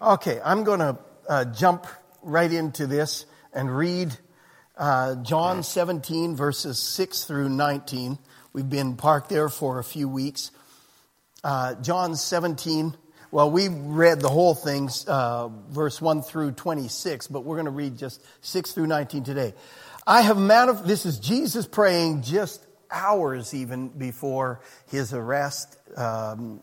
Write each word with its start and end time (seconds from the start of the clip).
Okay, 0.00 0.38
I'm 0.44 0.64
going 0.64 0.80
to 0.80 0.98
uh, 1.26 1.46
jump 1.46 1.86
right 2.22 2.52
into 2.52 2.86
this 2.86 3.24
and 3.54 3.74
read 3.74 4.14
uh, 4.76 5.14
John 5.22 5.62
17, 5.62 6.36
verses 6.36 6.78
6 6.78 7.24
through 7.24 7.48
19. 7.48 8.18
We've 8.52 8.68
been 8.68 8.96
parked 8.96 9.30
there 9.30 9.48
for 9.48 9.78
a 9.78 9.84
few 9.84 10.06
weeks. 10.06 10.50
Uh, 11.42 11.76
John 11.76 12.14
17, 12.14 12.94
well, 13.30 13.50
we 13.50 13.68
read 13.68 14.20
the 14.20 14.28
whole 14.28 14.54
thing, 14.54 14.90
uh, 15.06 15.48
verse 15.70 16.02
1 16.02 16.20
through 16.20 16.52
26, 16.52 17.28
but 17.28 17.44
we're 17.44 17.56
going 17.56 17.64
to 17.64 17.70
read 17.70 17.96
just 17.96 18.22
6 18.42 18.72
through 18.72 18.88
19 18.88 19.24
today. 19.24 19.54
I 20.06 20.20
have 20.20 20.36
manif- 20.36 20.84
this 20.84 21.06
is 21.06 21.18
Jesus 21.18 21.66
praying 21.66 22.20
just 22.20 22.62
hours 22.90 23.54
even 23.54 23.88
before 23.88 24.60
his 24.90 25.14
arrest, 25.14 25.78
um, 25.96 26.60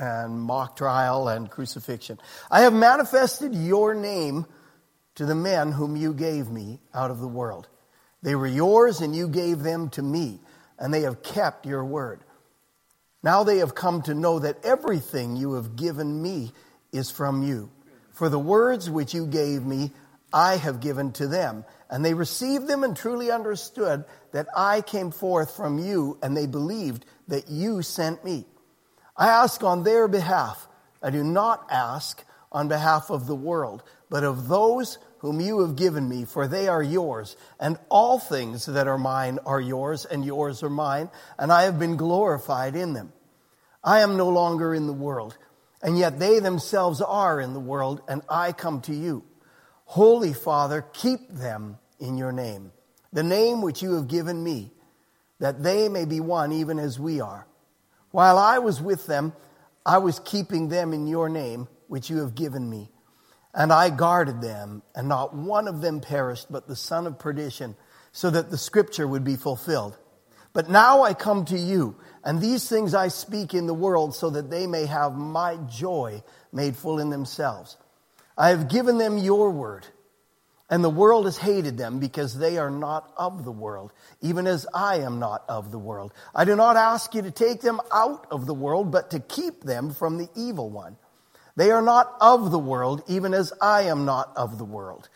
and 0.00 0.40
mock 0.40 0.76
trial 0.76 1.28
and 1.28 1.50
crucifixion. 1.50 2.18
I 2.50 2.62
have 2.62 2.72
manifested 2.72 3.54
your 3.54 3.94
name 3.94 4.46
to 5.16 5.26
the 5.26 5.34
men 5.34 5.72
whom 5.72 5.94
you 5.94 6.14
gave 6.14 6.48
me 6.48 6.80
out 6.94 7.10
of 7.10 7.20
the 7.20 7.28
world. 7.28 7.68
They 8.22 8.34
were 8.34 8.46
yours 8.46 9.02
and 9.02 9.14
you 9.14 9.28
gave 9.28 9.60
them 9.60 9.90
to 9.90 10.02
me, 10.02 10.40
and 10.78 10.92
they 10.92 11.02
have 11.02 11.22
kept 11.22 11.66
your 11.66 11.84
word. 11.84 12.20
Now 13.22 13.44
they 13.44 13.58
have 13.58 13.74
come 13.74 14.00
to 14.02 14.14
know 14.14 14.38
that 14.38 14.64
everything 14.64 15.36
you 15.36 15.52
have 15.54 15.76
given 15.76 16.22
me 16.22 16.52
is 16.92 17.10
from 17.10 17.42
you. 17.42 17.70
For 18.12 18.30
the 18.30 18.38
words 18.38 18.88
which 18.88 19.12
you 19.12 19.26
gave 19.26 19.64
me, 19.66 19.90
I 20.32 20.56
have 20.56 20.80
given 20.80 21.12
to 21.12 21.26
them. 21.26 21.64
And 21.90 22.02
they 22.04 22.14
received 22.14 22.68
them 22.68 22.84
and 22.84 22.96
truly 22.96 23.30
understood 23.30 24.04
that 24.32 24.46
I 24.56 24.80
came 24.80 25.10
forth 25.10 25.56
from 25.56 25.78
you, 25.78 26.18
and 26.22 26.34
they 26.34 26.46
believed 26.46 27.04
that 27.28 27.50
you 27.50 27.82
sent 27.82 28.24
me. 28.24 28.46
I 29.20 29.28
ask 29.28 29.62
on 29.62 29.84
their 29.84 30.08
behalf. 30.08 30.66
I 31.02 31.10
do 31.10 31.22
not 31.22 31.66
ask 31.70 32.24
on 32.50 32.68
behalf 32.68 33.10
of 33.10 33.26
the 33.26 33.34
world, 33.34 33.82
but 34.08 34.24
of 34.24 34.48
those 34.48 34.96
whom 35.18 35.42
you 35.42 35.60
have 35.60 35.76
given 35.76 36.08
me, 36.08 36.24
for 36.24 36.48
they 36.48 36.68
are 36.68 36.82
yours, 36.82 37.36
and 37.60 37.78
all 37.90 38.18
things 38.18 38.64
that 38.64 38.88
are 38.88 38.96
mine 38.96 39.38
are 39.44 39.60
yours, 39.60 40.06
and 40.06 40.24
yours 40.24 40.62
are 40.62 40.70
mine, 40.70 41.10
and 41.38 41.52
I 41.52 41.64
have 41.64 41.78
been 41.78 41.98
glorified 41.98 42.74
in 42.74 42.94
them. 42.94 43.12
I 43.84 44.00
am 44.00 44.16
no 44.16 44.30
longer 44.30 44.74
in 44.74 44.86
the 44.86 44.94
world, 44.94 45.36
and 45.82 45.98
yet 45.98 46.18
they 46.18 46.40
themselves 46.40 47.02
are 47.02 47.42
in 47.42 47.52
the 47.52 47.60
world, 47.60 48.00
and 48.08 48.22
I 48.26 48.52
come 48.52 48.80
to 48.82 48.94
you. 48.94 49.22
Holy 49.84 50.32
Father, 50.32 50.86
keep 50.94 51.28
them 51.28 51.76
in 51.98 52.16
your 52.16 52.32
name, 52.32 52.72
the 53.12 53.22
name 53.22 53.60
which 53.60 53.82
you 53.82 53.96
have 53.96 54.08
given 54.08 54.42
me, 54.42 54.72
that 55.40 55.62
they 55.62 55.90
may 55.90 56.06
be 56.06 56.20
one 56.20 56.52
even 56.52 56.78
as 56.78 56.98
we 56.98 57.20
are. 57.20 57.46
While 58.10 58.38
I 58.38 58.58
was 58.58 58.80
with 58.80 59.06
them, 59.06 59.32
I 59.86 59.98
was 59.98 60.18
keeping 60.20 60.68
them 60.68 60.92
in 60.92 61.06
your 61.06 61.28
name, 61.28 61.68
which 61.88 62.10
you 62.10 62.18
have 62.18 62.34
given 62.34 62.68
me. 62.68 62.90
And 63.54 63.72
I 63.72 63.90
guarded 63.90 64.40
them, 64.40 64.82
and 64.94 65.08
not 65.08 65.34
one 65.34 65.68
of 65.68 65.80
them 65.80 66.00
perished, 66.00 66.46
but 66.50 66.68
the 66.68 66.76
son 66.76 67.06
of 67.06 67.18
perdition, 67.18 67.76
so 68.12 68.30
that 68.30 68.50
the 68.50 68.58
scripture 68.58 69.06
would 69.06 69.24
be 69.24 69.36
fulfilled. 69.36 69.96
But 70.52 70.68
now 70.68 71.02
I 71.02 71.14
come 71.14 71.44
to 71.46 71.58
you, 71.58 71.96
and 72.24 72.40
these 72.40 72.68
things 72.68 72.94
I 72.94 73.08
speak 73.08 73.54
in 73.54 73.66
the 73.66 73.74
world, 73.74 74.14
so 74.14 74.30
that 74.30 74.50
they 74.50 74.66
may 74.66 74.86
have 74.86 75.16
my 75.16 75.56
joy 75.68 76.22
made 76.52 76.76
full 76.76 76.98
in 76.98 77.10
themselves. 77.10 77.76
I 78.36 78.48
have 78.48 78.68
given 78.68 78.98
them 78.98 79.18
your 79.18 79.50
word 79.50 79.86
and 80.70 80.84
the 80.84 80.88
world 80.88 81.24
has 81.24 81.36
hated 81.36 81.76
them 81.76 81.98
because 81.98 82.38
they 82.38 82.56
are 82.56 82.70
not 82.70 83.12
of 83.16 83.44
the 83.44 83.52
world, 83.52 83.92
even 84.22 84.46
as 84.46 84.66
I 84.72 84.98
am 84.98 85.18
not 85.18 85.44
of 85.48 85.72
the 85.72 85.78
world. 85.78 86.14
I 86.32 86.44
do 86.44 86.54
not 86.54 86.76
ask 86.76 87.12
you 87.12 87.22
to 87.22 87.32
take 87.32 87.60
them 87.60 87.80
out 87.92 88.28
of 88.30 88.46
the 88.46 88.54
world, 88.54 88.92
but 88.92 89.10
to 89.10 89.18
keep 89.18 89.62
them 89.62 89.92
from 89.92 90.16
the 90.16 90.28
evil 90.36 90.70
one. 90.70 90.96
They 91.56 91.72
are 91.72 91.82
not 91.82 92.14
of 92.20 92.52
the 92.52 92.58
world, 92.58 93.02
even 93.08 93.34
as 93.34 93.52
I 93.60 93.82
am 93.82 94.04
not 94.04 94.32
of 94.36 94.58
the 94.58 94.64
world. 94.64 95.08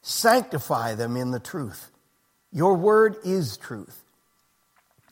Sanctify 0.00 0.94
them 0.94 1.16
in 1.16 1.30
the 1.30 1.38
truth. 1.38 1.90
Your 2.50 2.74
word 2.74 3.16
is 3.22 3.58
truth. 3.58 4.01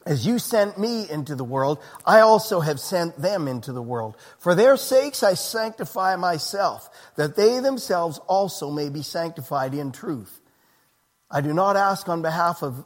As 0.07 0.27
you 0.27 0.39
sent 0.39 0.79
me 0.79 1.09
into 1.11 1.35
the 1.35 1.45
world, 1.45 1.79
I 2.07 2.21
also 2.21 2.61
have 2.61 2.81
sent 2.81 3.21
them 3.21 3.47
into 3.47 3.73
the 3.73 3.83
world. 3.83 4.17
For 4.39 4.55
their 4.55 4.77
sakes 4.77 5.23
I 5.23 5.35
sanctify 5.35 6.17
myself, 6.17 6.89
that 7.17 7.37
they 7.37 7.61
themselves 7.61 8.19
also 8.27 8.71
may 8.71 8.89
be 8.89 9.03
sanctified 9.03 9.75
in 9.75 9.93
truth. 9.93 10.41
I 11.31 11.43
do 11.43 11.53
not 11.53 11.77
ask 11.77 12.09
on 12.09 12.23
behalf 12.23 12.63
of 12.63 12.85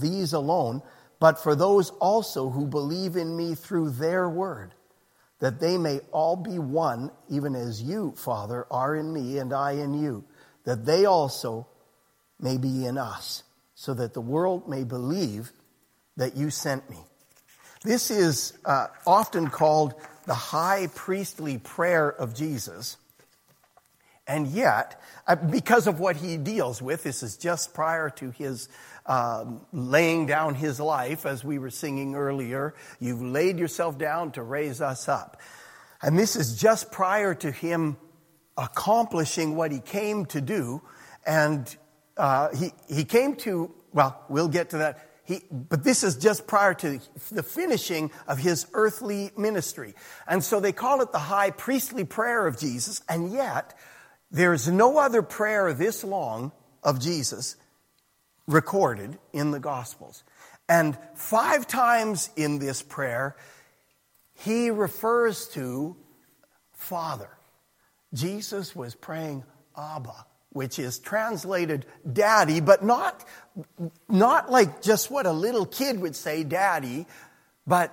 these 0.00 0.32
alone, 0.32 0.82
but 1.20 1.40
for 1.42 1.54
those 1.54 1.90
also 1.90 2.50
who 2.50 2.66
believe 2.66 3.16
in 3.16 3.36
me 3.36 3.54
through 3.54 3.90
their 3.90 4.28
word, 4.28 4.74
that 5.38 5.60
they 5.60 5.78
may 5.78 6.00
all 6.10 6.36
be 6.36 6.58
one, 6.58 7.12
even 7.28 7.54
as 7.54 7.80
you, 7.80 8.14
Father, 8.16 8.66
are 8.70 8.96
in 8.96 9.12
me 9.12 9.38
and 9.38 9.52
I 9.52 9.72
in 9.72 9.94
you, 9.94 10.24
that 10.64 10.84
they 10.84 11.04
also 11.04 11.68
may 12.40 12.58
be 12.58 12.84
in 12.84 12.98
us, 12.98 13.44
so 13.74 13.94
that 13.94 14.12
the 14.12 14.20
world 14.20 14.68
may 14.68 14.82
believe 14.82 15.52
that 16.18 16.36
you 16.36 16.50
sent 16.50 16.88
me. 16.90 16.98
This 17.82 18.10
is 18.10 18.58
uh, 18.64 18.88
often 19.06 19.48
called 19.48 19.94
the 20.26 20.34
high 20.34 20.88
priestly 20.94 21.58
prayer 21.58 22.08
of 22.10 22.34
Jesus. 22.34 22.98
And 24.26 24.46
yet, 24.48 25.00
uh, 25.26 25.36
because 25.36 25.86
of 25.86 26.00
what 26.00 26.16
he 26.16 26.36
deals 26.36 26.82
with, 26.82 27.02
this 27.02 27.22
is 27.22 27.38
just 27.38 27.72
prior 27.72 28.10
to 28.10 28.30
his 28.30 28.68
um, 29.06 29.62
laying 29.72 30.26
down 30.26 30.54
his 30.54 30.78
life, 30.78 31.24
as 31.24 31.42
we 31.42 31.58
were 31.58 31.70
singing 31.70 32.14
earlier. 32.14 32.74
You've 33.00 33.22
laid 33.22 33.58
yourself 33.58 33.96
down 33.96 34.32
to 34.32 34.42
raise 34.42 34.82
us 34.82 35.08
up. 35.08 35.40
And 36.02 36.18
this 36.18 36.36
is 36.36 36.60
just 36.60 36.92
prior 36.92 37.34
to 37.36 37.50
him 37.50 37.96
accomplishing 38.58 39.56
what 39.56 39.72
he 39.72 39.80
came 39.80 40.26
to 40.26 40.42
do. 40.42 40.82
And 41.26 41.74
uh, 42.18 42.54
he, 42.54 42.72
he 42.86 43.04
came 43.04 43.36
to, 43.36 43.72
well, 43.94 44.22
we'll 44.28 44.48
get 44.48 44.70
to 44.70 44.78
that. 44.78 45.07
He, 45.28 45.42
but 45.50 45.84
this 45.84 46.02
is 46.02 46.16
just 46.16 46.46
prior 46.46 46.72
to 46.72 47.00
the 47.30 47.42
finishing 47.42 48.10
of 48.26 48.38
his 48.38 48.66
earthly 48.72 49.30
ministry. 49.36 49.94
And 50.26 50.42
so 50.42 50.58
they 50.58 50.72
call 50.72 51.02
it 51.02 51.12
the 51.12 51.18
high 51.18 51.50
priestly 51.50 52.04
prayer 52.04 52.46
of 52.46 52.58
Jesus, 52.58 53.02
and 53.10 53.30
yet 53.30 53.78
there's 54.30 54.68
no 54.68 54.96
other 54.96 55.20
prayer 55.20 55.74
this 55.74 56.02
long 56.02 56.52
of 56.82 56.98
Jesus 56.98 57.56
recorded 58.46 59.18
in 59.34 59.50
the 59.50 59.60
Gospels. 59.60 60.24
And 60.66 60.96
five 61.14 61.66
times 61.66 62.30
in 62.34 62.58
this 62.58 62.80
prayer, 62.80 63.36
he 64.32 64.70
refers 64.70 65.48
to 65.48 65.94
Father. 66.72 67.28
Jesus 68.14 68.74
was 68.74 68.94
praying 68.94 69.44
Abba, 69.76 70.24
which 70.50 70.78
is 70.78 70.98
translated 70.98 71.86
daddy, 72.10 72.60
but 72.60 72.84
not, 72.84 73.24
not 74.08 74.50
like 74.50 74.82
just 74.82 75.10
what 75.10 75.26
a 75.26 75.32
little 75.32 75.66
kid 75.66 76.00
would 76.00 76.16
say, 76.16 76.42
daddy, 76.44 77.06
but 77.66 77.92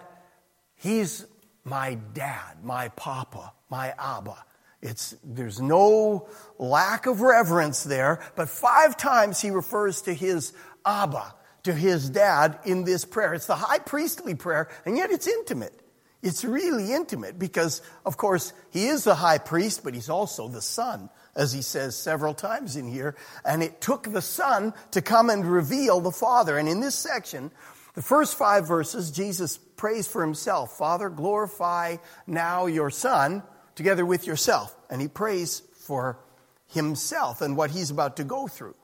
he's 0.76 1.26
my 1.64 1.96
dad, 2.14 2.64
my 2.64 2.90
papa, 2.90 3.54
my 3.70 3.94
Abba. 3.98 4.38
It's, 4.82 5.16
there's 5.24 5.60
no 5.60 6.28
lack 6.60 7.08
of 7.08 7.22
reverence 7.22 7.84
there, 7.84 8.22
but 8.36 8.50
five 8.50 8.96
times 8.98 9.42
he 9.42 9.50
refers 9.50 10.04
to 10.04 10.14
his 10.14 10.54
Abba, 10.86 11.34
to 11.64 11.74
his 11.74 12.10
dad 12.10 12.60
in 12.66 12.84
this 12.84 13.04
prayer. 13.04 13.34
It's 13.34 13.48
the 13.48 13.56
high 13.56 13.80
priestly 13.80 14.36
prayer, 14.36 14.70
and 14.86 14.96
yet 14.96 15.12
it's 15.12 15.28
intimate. 15.28 15.82
It's 16.22 16.46
really 16.46 16.94
intimate 16.94 17.38
because, 17.38 17.82
of 18.06 18.18
course, 18.18 18.54
he 18.72 18.88
is 18.88 19.04
the 19.04 19.16
high 19.16 19.40
priest, 19.40 19.84
but 19.84 19.94
he's 19.94 20.10
also 20.10 20.48
the 20.48 20.62
son 20.62 21.10
as 21.36 21.52
he 21.52 21.62
says 21.62 21.98
several 21.98 22.34
times 22.34 22.76
in 22.76 22.88
here. 22.88 23.16
And 23.44 23.62
it 23.62 23.82
took 23.82 24.12
the 24.12 24.22
Son 24.22 24.74
to 24.92 25.02
come 25.02 25.30
and 25.30 25.46
reveal 25.46 26.00
the 26.00 26.12
Father. 26.12 26.58
And 26.58 26.70
in 26.70 26.80
this 26.80 26.96
section, 26.96 27.52
the 27.94 28.02
first 28.02 28.38
five 28.38 28.68
verses, 28.68 29.12
Jesus 29.12 29.58
prays 29.58 30.08
for 30.08 30.22
himself 30.22 30.78
Father, 30.78 31.10
glorify 31.10 31.98
now 32.28 32.66
your 32.66 32.90
Son 32.90 33.44
together 33.76 34.06
with 34.06 34.26
yourself. 34.28 34.76
And 34.90 35.02
he 35.02 35.08
prays 35.08 35.62
for 35.74 36.20
himself 36.68 37.42
and 37.42 37.56
what 37.56 37.72
he's 37.72 37.92
about 37.92 38.18
to 38.18 38.24
go 38.24 38.48
through. 38.48 38.76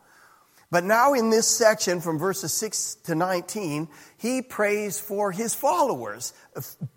But 0.70 0.86
now 0.86 1.14
in 1.14 1.30
this 1.30 1.48
section 1.48 2.00
from 2.00 2.18
verses 2.18 2.54
6 2.54 2.96
to 3.04 3.16
19, 3.16 3.90
he 4.18 4.42
prays 4.42 5.02
for 5.02 5.34
his 5.34 5.54
followers, 5.54 6.34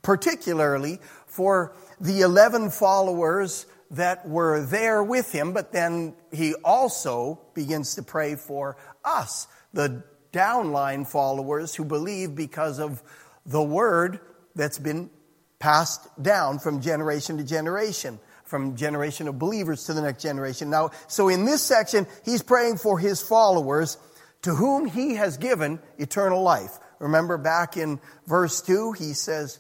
particularly 0.03 1.01
for 1.27 1.75
the 2.01 2.21
11 2.21 2.71
followers 2.71 3.67
that 3.91 4.29
were 4.29 4.65
there 4.65 5.03
with 5.03 5.33
him, 5.33 5.53
but 5.53 5.73
then 5.73 6.15
he 6.33 6.55
also 6.65 7.41
begins 7.55 7.95
to 7.95 8.03
pray 8.03 8.37
for 8.37 8.77
us, 9.05 9.47
the 9.73 10.03
downline 10.33 11.07
followers 11.07 11.75
who 11.75 11.85
believe 11.85 12.35
because 12.35 12.81
of 12.81 13.03
the 13.47 13.63
word 13.63 14.21
that's 14.55 14.79
been 14.79 15.11
passed 15.59 16.07
down 16.23 16.59
from 16.59 16.81
generation 16.81 17.39
to 17.39 17.45
generation, 17.45 18.19
from 18.45 18.77
generation 18.77 19.29
of 19.29 19.39
believers 19.39 19.85
to 19.85 19.95
the 19.95 20.03
next 20.03 20.23
generation. 20.23 20.71
Now, 20.71 20.91
so 21.07 21.29
in 21.29 21.45
this 21.45 21.63
section, 21.63 22.07
he's 22.25 22.43
praying 22.43 22.79
for 22.79 22.99
his 22.99 23.23
followers 23.23 23.97
to 24.43 24.55
whom 24.55 24.87
he 24.87 25.15
has 25.15 25.39
given 25.39 25.81
eternal 25.99 26.43
life. 26.43 26.79
Remember 26.99 27.39
back 27.39 27.77
in 27.77 28.01
verse 28.27 28.61
2, 28.61 28.93
he 28.93 29.15
says, 29.15 29.59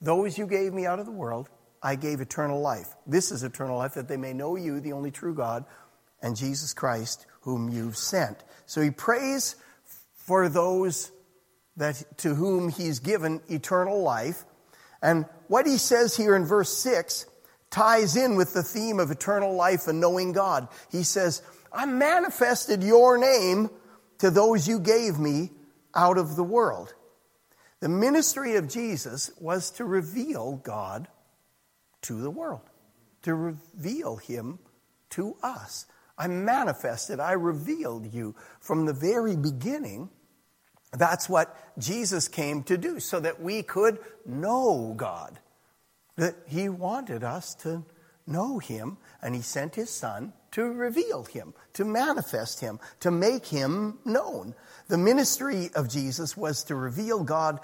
Those 0.00 0.38
you 0.38 0.46
gave 0.46 0.72
me 0.72 0.86
out 0.86 0.98
of 0.98 1.06
the 1.06 1.12
world, 1.12 1.48
I 1.84 1.96
gave 1.96 2.22
eternal 2.22 2.62
life. 2.62 2.88
This 3.06 3.30
is 3.30 3.44
eternal 3.44 3.76
life, 3.76 3.94
that 3.94 4.08
they 4.08 4.16
may 4.16 4.32
know 4.32 4.56
you, 4.56 4.80
the 4.80 4.94
only 4.94 5.10
true 5.10 5.34
God, 5.34 5.66
and 6.22 6.34
Jesus 6.34 6.72
Christ, 6.72 7.26
whom 7.42 7.68
you've 7.68 7.98
sent. 7.98 8.42
So 8.64 8.80
he 8.80 8.90
prays 8.90 9.56
for 10.14 10.48
those 10.48 11.12
that 11.76 12.02
to 12.18 12.34
whom 12.34 12.70
he's 12.70 13.00
given 13.00 13.42
eternal 13.50 14.02
life. 14.02 14.44
And 15.02 15.26
what 15.48 15.66
he 15.66 15.76
says 15.76 16.16
here 16.16 16.34
in 16.34 16.46
verse 16.46 16.74
6 16.78 17.26
ties 17.68 18.16
in 18.16 18.36
with 18.36 18.54
the 18.54 18.62
theme 18.62 18.98
of 18.98 19.10
eternal 19.10 19.54
life 19.54 19.86
and 19.86 20.00
knowing 20.00 20.32
God. 20.32 20.68
He 20.90 21.02
says, 21.02 21.42
I 21.70 21.84
manifested 21.84 22.82
your 22.82 23.18
name 23.18 23.68
to 24.20 24.30
those 24.30 24.66
you 24.66 24.78
gave 24.78 25.18
me 25.18 25.50
out 25.94 26.16
of 26.16 26.36
the 26.36 26.44
world. 26.44 26.94
The 27.80 27.88
ministry 27.90 28.56
of 28.56 28.68
Jesus 28.68 29.30
was 29.38 29.70
to 29.72 29.84
reveal 29.84 30.56
God 30.64 31.08
to 32.04 32.20
the 32.20 32.30
world, 32.30 32.62
to 33.22 33.34
reveal 33.34 34.16
him 34.16 34.58
to 35.10 35.36
us. 35.42 35.86
I 36.16 36.28
manifested, 36.28 37.20
I 37.20 37.32
revealed 37.32 38.12
you 38.12 38.34
from 38.60 38.86
the 38.86 38.92
very 38.92 39.36
beginning. 39.36 40.10
That's 40.92 41.28
what 41.28 41.56
Jesus 41.78 42.28
came 42.28 42.62
to 42.64 42.78
do, 42.78 43.00
so 43.00 43.20
that 43.20 43.40
we 43.40 43.62
could 43.62 43.98
know 44.24 44.94
God. 44.96 45.40
That 46.16 46.36
He 46.46 46.68
wanted 46.68 47.24
us 47.24 47.54
to 47.56 47.84
know 48.26 48.58
Him, 48.58 48.98
and 49.20 49.34
He 49.34 49.40
sent 49.42 49.74
His 49.74 49.90
Son 49.90 50.32
to 50.52 50.62
reveal 50.64 51.24
Him, 51.24 51.52
to 51.72 51.84
manifest 51.84 52.60
Him, 52.60 52.78
to 53.00 53.10
make 53.10 53.46
Him 53.46 53.98
known. 54.04 54.54
The 54.86 54.98
ministry 54.98 55.70
of 55.74 55.88
Jesus 55.88 56.36
was 56.36 56.62
to 56.64 56.76
reveal 56.76 57.24
God, 57.24 57.58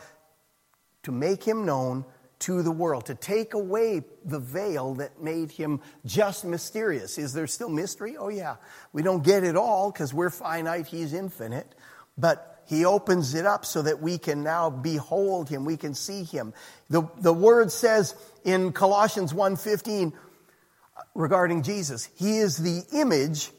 to 1.05 1.13
make 1.13 1.45
Him 1.45 1.65
known 1.65 2.05
to 2.41 2.63
the 2.63 2.71
world, 2.71 3.07
to 3.07 3.15
take 3.15 3.55
away 3.55 4.03
the 4.25 4.39
veil 4.39 4.95
that 4.95 5.23
made 5.23 5.51
him 5.51 5.81
just 6.05 6.45
mysterious. 6.45 7.19
Is 7.19 7.33
there 7.33 7.47
still 7.47 7.69
mystery? 7.69 8.17
Oh, 8.17 8.29
yeah. 8.29 8.57
We 8.93 9.03
don't 9.03 9.23
get 9.23 9.45
it 9.45 9.57
all 9.57 9.93
because 9.93 10.13
we're 10.13 10.31
finite, 10.31 10.87
he's 10.87 11.13
infinite. 11.13 11.75
But 12.17 12.63
he 12.67 12.85
opens 12.85 13.35
it 13.35 13.47
up 13.47 13.67
so 13.67 13.83
that 13.83 14.01
we 14.01 14.17
can 14.17 14.43
now 14.43 14.71
behold 14.71 15.49
him, 15.49 15.65
we 15.65 15.77
can 15.77 15.95
see 15.95 16.25
him. 16.25 16.55
The, 16.89 17.03
the 17.19 17.33
word 17.33 17.73
says 17.73 18.15
in 18.45 18.73
Colossians 18.73 19.33
1:15 19.33 20.13
uh, 20.13 21.03
regarding 21.15 21.63
Jesus, 21.63 22.09
he 22.15 22.39
is 22.39 22.57
the 22.57 22.85
image 22.93 23.51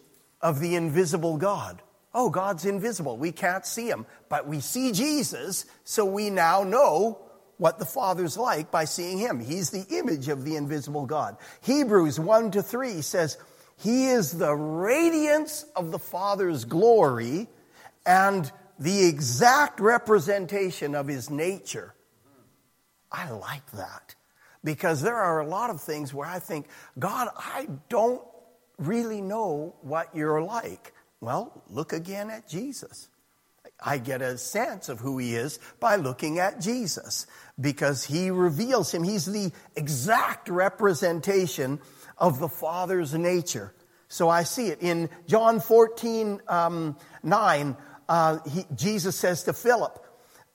of 0.41 0.59
the 0.59 0.75
invisible 0.75 1.37
God. 1.37 1.81
Oh, 2.13 2.29
God's 2.29 2.65
invisible. 2.65 3.17
We 3.17 3.31
can't 3.31 3.65
see 3.65 3.89
him, 3.89 4.05
but 4.27 4.47
we 4.47 4.59
see 4.59 4.91
Jesus, 4.91 5.65
so 5.83 6.05
we 6.05 6.29
now 6.29 6.63
know 6.63 7.19
what 7.61 7.77
the 7.77 7.85
Father's 7.85 8.37
like 8.37 8.71
by 8.71 8.85
seeing 8.85 9.19
him. 9.19 9.39
He's 9.39 9.69
the 9.69 9.85
image 9.95 10.29
of 10.29 10.43
the 10.43 10.55
invisible 10.55 11.05
God. 11.05 11.37
Hebrews 11.61 12.19
1 12.19 12.49
to 12.51 12.63
3 12.63 13.03
says, 13.03 13.37
He 13.77 14.07
is 14.07 14.31
the 14.31 14.55
radiance 14.55 15.63
of 15.75 15.91
the 15.91 15.99
Father's 15.99 16.65
glory 16.65 17.47
and 18.03 18.51
the 18.79 19.05
exact 19.05 19.79
representation 19.79 20.95
of 20.95 21.07
his 21.07 21.29
nature. 21.29 21.93
I 23.11 23.29
like 23.29 23.69
that 23.73 24.15
because 24.63 25.03
there 25.03 25.17
are 25.17 25.39
a 25.39 25.47
lot 25.47 25.69
of 25.69 25.81
things 25.81 26.15
where 26.15 26.27
I 26.27 26.39
think, 26.39 26.65
God, 26.97 27.27
I 27.37 27.67
don't 27.89 28.23
really 28.79 29.21
know 29.21 29.75
what 29.81 30.15
you're 30.15 30.41
like. 30.41 30.93
Well, 31.19 31.61
look 31.69 31.93
again 31.93 32.31
at 32.31 32.49
Jesus. 32.49 33.07
I 33.81 33.97
get 33.97 34.21
a 34.21 34.37
sense 34.37 34.89
of 34.89 34.99
who 34.99 35.17
he 35.17 35.35
is 35.35 35.59
by 35.79 35.95
looking 35.95 36.39
at 36.39 36.61
Jesus 36.61 37.25
because 37.59 38.03
he 38.03 38.29
reveals 38.29 38.93
him. 38.93 39.03
He's 39.03 39.25
the 39.25 39.51
exact 39.75 40.49
representation 40.49 41.79
of 42.17 42.39
the 42.39 42.47
Father's 42.47 43.13
nature. 43.13 43.73
So 44.07 44.29
I 44.29 44.43
see 44.43 44.67
it. 44.67 44.81
In 44.81 45.09
John 45.25 45.59
14, 45.59 46.41
um, 46.47 46.97
9, 47.23 47.77
uh, 48.07 48.39
he, 48.47 48.65
Jesus 48.75 49.15
says 49.15 49.43
to 49.43 49.53
Philip, 49.53 50.05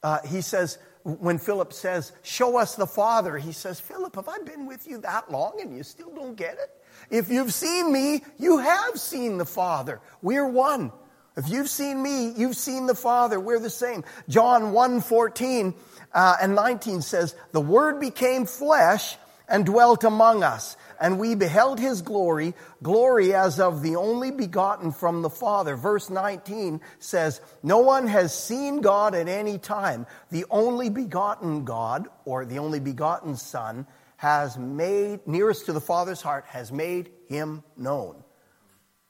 uh, 0.02 0.20
he 0.26 0.40
says, 0.40 0.78
when 1.02 1.38
Philip 1.38 1.73
says, 1.73 2.12
Show 2.23 2.58
us 2.58 2.75
the 2.75 2.87
Father, 2.87 3.38
he 3.38 3.52
says, 3.52 3.81
Philip, 3.81 4.14
have 4.17 4.28
I 4.28 4.38
been 4.38 4.67
with 4.67 4.87
you 4.87 4.99
that 4.99 5.31
long 5.31 5.61
and 5.61 5.75
you 5.76 5.82
still 5.82 6.12
don't 6.14 6.37
get 6.37 6.55
it? 6.55 6.70
If 7.11 7.31
you've 7.31 7.55
seen 7.55 7.93
me, 7.93 8.23
you 8.38 8.58
have 8.58 8.99
seen 8.99 9.38
the 9.38 9.46
Father. 9.46 10.00
We're 10.20 10.49
one. 10.49 10.93
If 11.37 11.49
you've 11.50 11.69
seen 11.69 12.03
me, 12.03 12.33
you've 12.37 12.56
seen 12.56 12.87
the 12.87 12.94
Father. 12.94 13.38
We're 13.38 13.59
the 13.59 13.71
same. 13.71 14.05
John 14.29 14.73
1 14.73 15.00
14 15.03 15.75
uh, 16.15 16.37
and 16.41 16.55
19 16.55 17.03
says, 17.03 17.35
The 17.53 17.61
Word 17.61 18.00
became 18.00 18.47
flesh 18.47 19.17
and 19.49 19.67
dwelt 19.67 20.03
among 20.03 20.43
us, 20.43 20.77
and 20.99 21.19
we 21.19 21.35
beheld 21.35 21.79
his 21.79 22.03
glory, 22.03 22.55
glory 22.83 23.35
as 23.35 23.61
of 23.61 23.83
the 23.83 23.97
only 23.97 24.31
begotten 24.31 24.93
from 24.93 25.23
the 25.23 25.31
Father. 25.31 25.77
Verse 25.77 26.11
19 26.11 26.81
says, 26.99 27.41
No 27.62 27.79
one 27.79 28.06
has 28.06 28.37
seen 28.37 28.81
God 28.81 29.15
at 29.15 29.29
any 29.29 29.59
time. 29.59 30.06
The 30.31 30.47
only 30.50 30.88
begotten 30.88 31.65
God, 31.65 32.09
or 32.25 32.44
the 32.44 32.59
only 32.59 32.81
begotten 32.81 33.37
Son, 33.37 33.87
has 34.17 34.56
made, 34.56 35.27
nearest 35.27 35.67
to 35.67 35.73
the 35.73 35.81
Father's 35.81 36.23
heart, 36.23 36.47
has 36.49 36.73
made 36.73 37.11
him 37.29 37.62
known. 37.77 38.25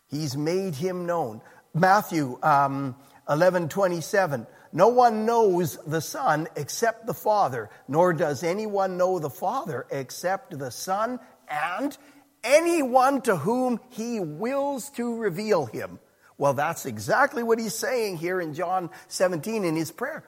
He's 0.08 0.36
made 0.36 0.74
him 0.74 1.06
known. 1.06 1.40
Matthew 1.76 2.38
um, 2.42 2.96
11 3.28 3.68
27. 3.68 4.46
No 4.72 4.88
one 4.88 5.24
knows 5.24 5.78
the 5.86 6.00
Son 6.00 6.48
except 6.56 7.06
the 7.06 7.14
Father, 7.14 7.70
nor 7.88 8.12
does 8.12 8.42
anyone 8.42 8.96
know 8.96 9.18
the 9.18 9.30
Father 9.30 9.86
except 9.90 10.58
the 10.58 10.70
Son 10.70 11.18
and 11.48 11.96
anyone 12.44 13.20
to 13.22 13.36
whom 13.36 13.80
he 13.90 14.20
wills 14.20 14.90
to 14.90 15.16
reveal 15.16 15.66
him. 15.66 15.98
Well, 16.38 16.54
that's 16.54 16.84
exactly 16.84 17.42
what 17.42 17.58
he's 17.58 17.74
saying 17.74 18.18
here 18.18 18.40
in 18.40 18.54
John 18.54 18.90
17 19.08 19.64
in 19.64 19.76
his 19.76 19.90
prayer. 19.90 20.24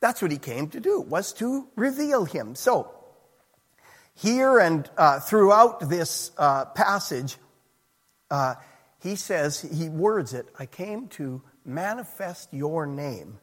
That's 0.00 0.22
what 0.22 0.30
he 0.30 0.38
came 0.38 0.68
to 0.68 0.80
do, 0.80 1.00
was 1.00 1.32
to 1.34 1.68
reveal 1.76 2.24
him. 2.24 2.54
So, 2.54 2.94
here 4.14 4.58
and 4.58 4.88
uh, 4.96 5.20
throughout 5.20 5.88
this 5.88 6.30
uh, 6.38 6.66
passage, 6.66 7.36
uh, 8.30 8.54
he 9.02 9.16
says, 9.16 9.60
he 9.60 9.88
words 9.88 10.34
it, 10.34 10.46
I 10.58 10.66
came 10.66 11.08
to 11.08 11.42
manifest 11.64 12.52
your 12.52 12.86
name. 12.86 13.38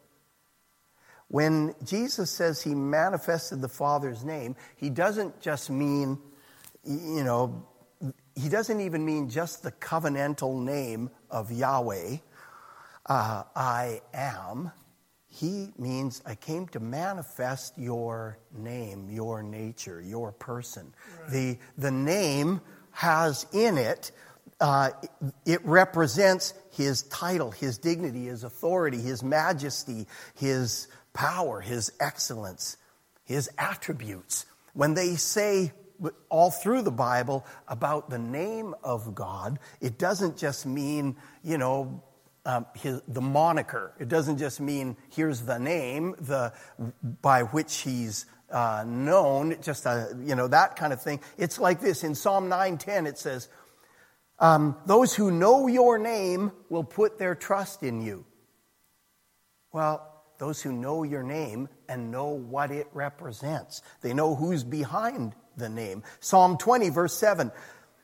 When 1.28 1.74
Jesus 1.84 2.30
says 2.30 2.62
he 2.62 2.74
manifested 2.74 3.60
the 3.60 3.68
Father's 3.68 4.24
name, 4.24 4.56
he 4.76 4.88
doesn't 4.88 5.40
just 5.40 5.68
mean, 5.68 6.18
you 6.84 7.22
know, 7.22 7.66
he 8.34 8.48
doesn't 8.48 8.80
even 8.80 9.04
mean 9.04 9.28
just 9.28 9.62
the 9.62 9.72
covenantal 9.72 10.62
name 10.62 11.10
of 11.30 11.50
Yahweh, 11.50 12.18
uh, 13.06 13.42
I 13.54 14.00
am. 14.14 14.70
He 15.26 15.72
means 15.76 16.22
I 16.24 16.34
came 16.34 16.66
to 16.68 16.80
manifest 16.80 17.76
your 17.76 18.38
name, 18.56 19.08
your 19.10 19.42
nature, 19.42 20.00
your 20.00 20.32
person. 20.32 20.94
Right. 21.20 21.30
The, 21.30 21.58
the 21.76 21.90
name 21.90 22.60
has 22.92 23.46
in 23.52 23.76
it 23.76 24.12
uh, 24.60 24.90
it 25.46 25.64
represents 25.64 26.54
his 26.72 27.02
title, 27.04 27.50
his 27.50 27.78
dignity, 27.78 28.26
his 28.26 28.44
authority, 28.44 28.98
his 28.98 29.22
majesty, 29.22 30.06
his 30.34 30.88
power, 31.12 31.60
his 31.60 31.92
excellence, 32.00 32.76
his 33.24 33.50
attributes. 33.58 34.46
When 34.74 34.94
they 34.94 35.16
say 35.16 35.72
all 36.28 36.50
through 36.50 36.82
the 36.82 36.90
Bible 36.90 37.44
about 37.66 38.10
the 38.10 38.18
name 38.18 38.74
of 38.82 39.14
God, 39.14 39.58
it 39.80 39.98
doesn't 39.98 40.36
just 40.36 40.66
mean, 40.66 41.16
you 41.42 41.58
know, 41.58 42.02
um, 42.46 42.66
his, 42.76 43.02
the 43.06 43.20
moniker. 43.20 43.92
It 43.98 44.08
doesn't 44.08 44.38
just 44.38 44.60
mean 44.60 44.96
here's 45.10 45.42
the 45.42 45.58
name 45.58 46.14
the, 46.18 46.52
by 47.02 47.42
which 47.42 47.78
he's 47.78 48.26
uh, 48.50 48.84
known, 48.86 49.56
just 49.60 49.84
a, 49.86 50.16
you 50.24 50.34
know, 50.34 50.48
that 50.48 50.76
kind 50.76 50.92
of 50.92 51.02
thing. 51.02 51.20
It's 51.36 51.58
like 51.58 51.80
this. 51.80 52.04
In 52.04 52.14
Psalm 52.14 52.48
910, 52.48 53.06
it 53.06 53.18
says, 53.18 53.48
um, 54.40 54.76
those 54.86 55.14
who 55.14 55.30
know 55.30 55.66
your 55.66 55.98
name 55.98 56.52
will 56.68 56.84
put 56.84 57.18
their 57.18 57.34
trust 57.34 57.82
in 57.82 58.02
you. 58.02 58.24
Well, 59.72 60.04
those 60.38 60.62
who 60.62 60.72
know 60.72 61.02
your 61.02 61.22
name 61.22 61.68
and 61.88 62.10
know 62.10 62.28
what 62.28 62.70
it 62.70 62.86
represents, 62.92 63.82
they 64.02 64.14
know 64.14 64.34
who's 64.34 64.64
behind 64.64 65.34
the 65.56 65.68
name. 65.68 66.04
Psalm 66.20 66.56
20, 66.56 66.90
verse 66.90 67.16
7, 67.16 67.50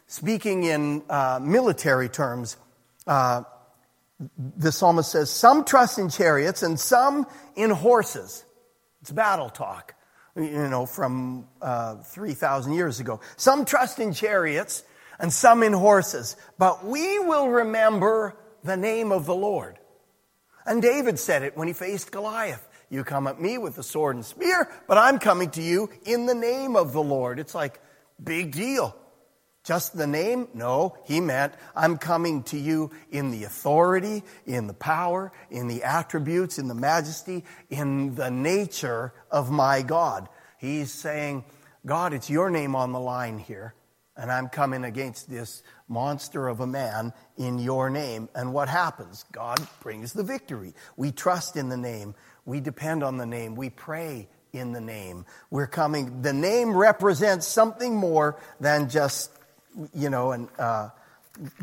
speaking 0.07 0.65
in 0.65 1.03
uh, 1.09 1.39
military 1.41 2.09
terms, 2.09 2.57
uh, 3.07 3.43
the 4.57 4.73
psalmist 4.73 5.13
says, 5.13 5.31
Some 5.31 5.65
trust 5.65 5.99
in 5.99 6.09
chariots 6.09 6.63
and 6.63 6.79
some 6.79 7.27
in 7.57 7.71
horses. 7.71 8.45
It's 9.03 9.11
battle 9.11 9.51
talk, 9.51 9.95
you 10.35 10.69
know, 10.69 10.87
from 10.87 11.47
uh, 11.61 11.97
3,000 11.97 12.73
years 12.73 13.01
ago. 13.01 13.21
Some 13.37 13.65
trust 13.65 13.99
in 13.99 14.13
chariots 14.13 14.83
and 15.19 15.33
some 15.33 15.63
in 15.63 15.73
horses, 15.73 16.37
but 16.59 16.85
we 16.85 17.19
will 17.19 17.49
remember 17.49 18.37
the 18.63 18.77
name 18.77 19.13
of 19.13 19.27
the 19.27 19.35
Lord. 19.35 19.79
And 20.67 20.81
David 20.81 21.19
said 21.19 21.43
it 21.43 21.57
when 21.57 21.69
he 21.69 21.75
faced 21.75 22.11
Goliath. 22.11 22.67
You 22.91 23.05
come 23.05 23.27
at 23.27 23.41
me 23.41 23.59
with 23.59 23.77
the 23.77 23.83
sword 23.83 24.17
and 24.17 24.25
spear, 24.25 24.71
but 24.87 24.99
I'm 24.99 25.19
coming 25.19 25.51
to 25.51 25.63
you 25.63 25.91
in 26.05 26.27
the 26.27 26.35
name 26.35 26.77
of 26.77 26.93
the 26.93 27.03
Lord. 27.03 27.39
It's 27.39 27.55
like, 27.55 27.81
big 28.23 28.53
deal. 28.53 28.97
Just 29.65 29.97
the 29.97 30.07
name? 30.07 30.49
No, 30.53 30.97
he 31.05 31.21
meant, 31.21 31.55
I'm 31.75 31.97
coming 31.97 32.43
to 32.45 32.59
you 32.59 32.91
in 33.11 33.31
the 33.31 33.45
authority, 33.45 34.23
in 34.45 34.67
the 34.67 34.75
power, 34.75 35.33
in 35.51 35.69
the 35.69 35.83
attributes, 35.85 36.59
in 36.59 36.69
the 36.69 36.75
majesty, 36.75 37.45
in 37.71 38.15
the 38.15 38.31
nature 38.31 39.15
of 39.31 39.51
my 39.51 39.81
God. 39.81 40.29
He's 40.59 40.93
saying, 40.93 41.45
God, 41.87 42.13
it's 42.13 42.29
your 42.29 42.51
name 42.51 42.77
on 42.77 42.93
the 42.93 43.01
line 43.01 43.39
here, 43.39 43.75
and 44.17 44.31
I'm 44.31 44.49
coming 44.49 44.85
against 44.85 45.29
this 45.29 45.63
monster 45.89 46.49
of 46.49 46.61
a 46.61 46.67
man 46.67 47.13
in 47.37 47.59
your 47.59 47.91
name. 47.91 48.29
And 48.35 48.53
what 48.53 48.69
happens? 48.69 49.25
God 49.33 49.59
brings 49.81 50.13
the 50.13 50.23
victory. 50.23 50.75
We 50.97 51.13
trust 51.13 51.57
in 51.57 51.69
the 51.69 51.77
name, 51.77 52.15
we 52.45 52.61
depend 52.61 53.03
on 53.03 53.17
the 53.17 53.27
name, 53.27 53.55
we 53.55 53.71
pray 53.71 54.29
in 54.53 54.73
the 54.73 54.81
name. 54.81 55.27
We're 55.51 55.67
coming, 55.67 56.23
the 56.23 56.33
name 56.33 56.77
represents 56.77 57.47
something 57.47 57.95
more 57.97 58.39
than 58.61 58.89
just 58.89 59.31
you 59.95 60.11
know, 60.11 60.33
and 60.33 60.49
uh, 60.59 60.91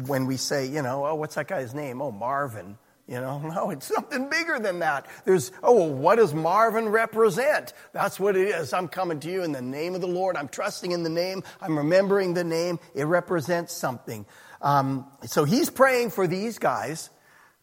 when 0.05 0.25
we 0.25 0.37
say, 0.37 0.67
you 0.67 0.81
know, 0.81 1.05
oh, 1.05 1.15
what's 1.15 1.35
that 1.35 1.47
guy's 1.47 1.73
name? 1.73 2.01
Oh, 2.01 2.11
Marvin. 2.11 2.77
You 3.11 3.19
know, 3.19 3.39
no, 3.55 3.71
it's 3.71 3.93
something 3.93 4.29
bigger 4.29 4.57
than 4.57 4.79
that. 4.79 5.05
There's, 5.25 5.51
oh, 5.61 5.75
well, 5.75 5.93
what 5.93 6.15
does 6.15 6.33
Marvin 6.33 6.87
represent? 6.87 7.73
That's 7.91 8.19
what 8.19 8.37
it 8.37 8.47
is. 8.47 8.71
I'm 8.71 8.87
coming 8.87 9.19
to 9.19 9.29
you 9.29 9.43
in 9.43 9.51
the 9.51 9.61
name 9.61 9.95
of 9.95 10.01
the 10.01 10.07
Lord. 10.07 10.37
I'm 10.37 10.47
trusting 10.47 10.91
in 10.91 11.03
the 11.03 11.09
name. 11.09 11.43
I'm 11.59 11.77
remembering 11.77 12.33
the 12.33 12.45
name. 12.45 12.79
It 12.95 13.03
represents 13.03 13.73
something. 13.73 14.25
Um, 14.61 15.05
so 15.25 15.43
he's 15.43 15.69
praying 15.69 16.11
for 16.11 16.25
these 16.25 16.57
guys 16.57 17.09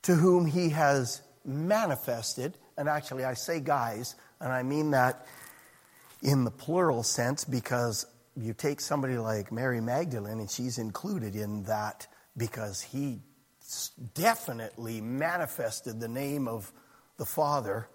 to 0.02 0.14
whom 0.14 0.44
he 0.44 0.68
has 0.68 1.22
manifested. 1.46 2.58
And 2.76 2.86
actually, 2.86 3.24
I 3.24 3.32
say 3.32 3.60
guys, 3.60 4.16
and 4.40 4.52
I 4.52 4.62
mean 4.62 4.90
that 4.90 5.26
in 6.22 6.44
the 6.44 6.50
plural 6.50 7.02
sense 7.02 7.44
because 7.44 8.04
you 8.36 8.52
take 8.52 8.82
somebody 8.82 9.16
like 9.16 9.50
Mary 9.50 9.80
Magdalene, 9.80 10.40
and 10.40 10.50
she's 10.50 10.76
included 10.76 11.34
in 11.34 11.62
that 11.64 12.06
because 12.36 12.82
he 12.82 13.20
definitely 14.14 15.00
manifested 15.00 16.00
the 16.00 16.08
name 16.08 16.48
of 16.48 16.72
the 17.18 17.26
Father 17.26 17.88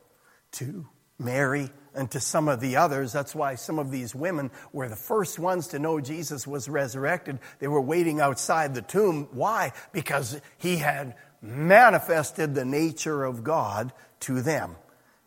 to 0.54 0.88
Mary 1.18 1.70
and 1.96 2.10
to 2.12 2.20
some 2.20 2.48
of 2.48 2.60
the 2.60 2.76
others. 2.76 3.12
That's 3.14 3.36
why 3.36 3.56
some 3.56 3.80
of 3.80 3.92
these 3.92 4.14
women 4.14 4.52
were 4.72 4.90
the 4.90 4.96
first 4.96 5.40
ones 5.40 5.68
to 5.70 5.80
know 5.80 6.00
Jesus 6.00 6.46
was 6.46 6.70
resurrected. 6.70 7.40
They 7.60 7.68
were 7.68 7.82
waiting 7.82 8.20
outside 8.20 8.76
the 8.76 8.82
tomb. 8.82 9.30
Why? 9.32 9.72
Because 9.92 10.40
he 10.58 10.78
had 10.78 11.16
manifested 11.42 12.56
the 12.56 12.66
nature 12.66 13.24
of 13.24 13.44
God 13.44 13.94
to 14.22 14.42
them. 14.42 14.76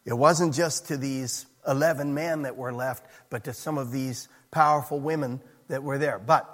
It 0.04 0.14
wasn't 0.14 0.54
just 0.54 0.88
to 0.88 0.96
these 0.96 1.46
11 1.66 2.14
men 2.14 2.42
that 2.42 2.56
were 2.56 2.72
left, 2.72 3.04
but 3.30 3.44
to 3.44 3.52
some 3.52 3.78
of 3.78 3.90
these 3.90 4.28
powerful 4.50 5.00
women 5.00 5.40
that 5.68 5.82
were 5.82 5.98
there. 5.98 6.18
But 6.18 6.52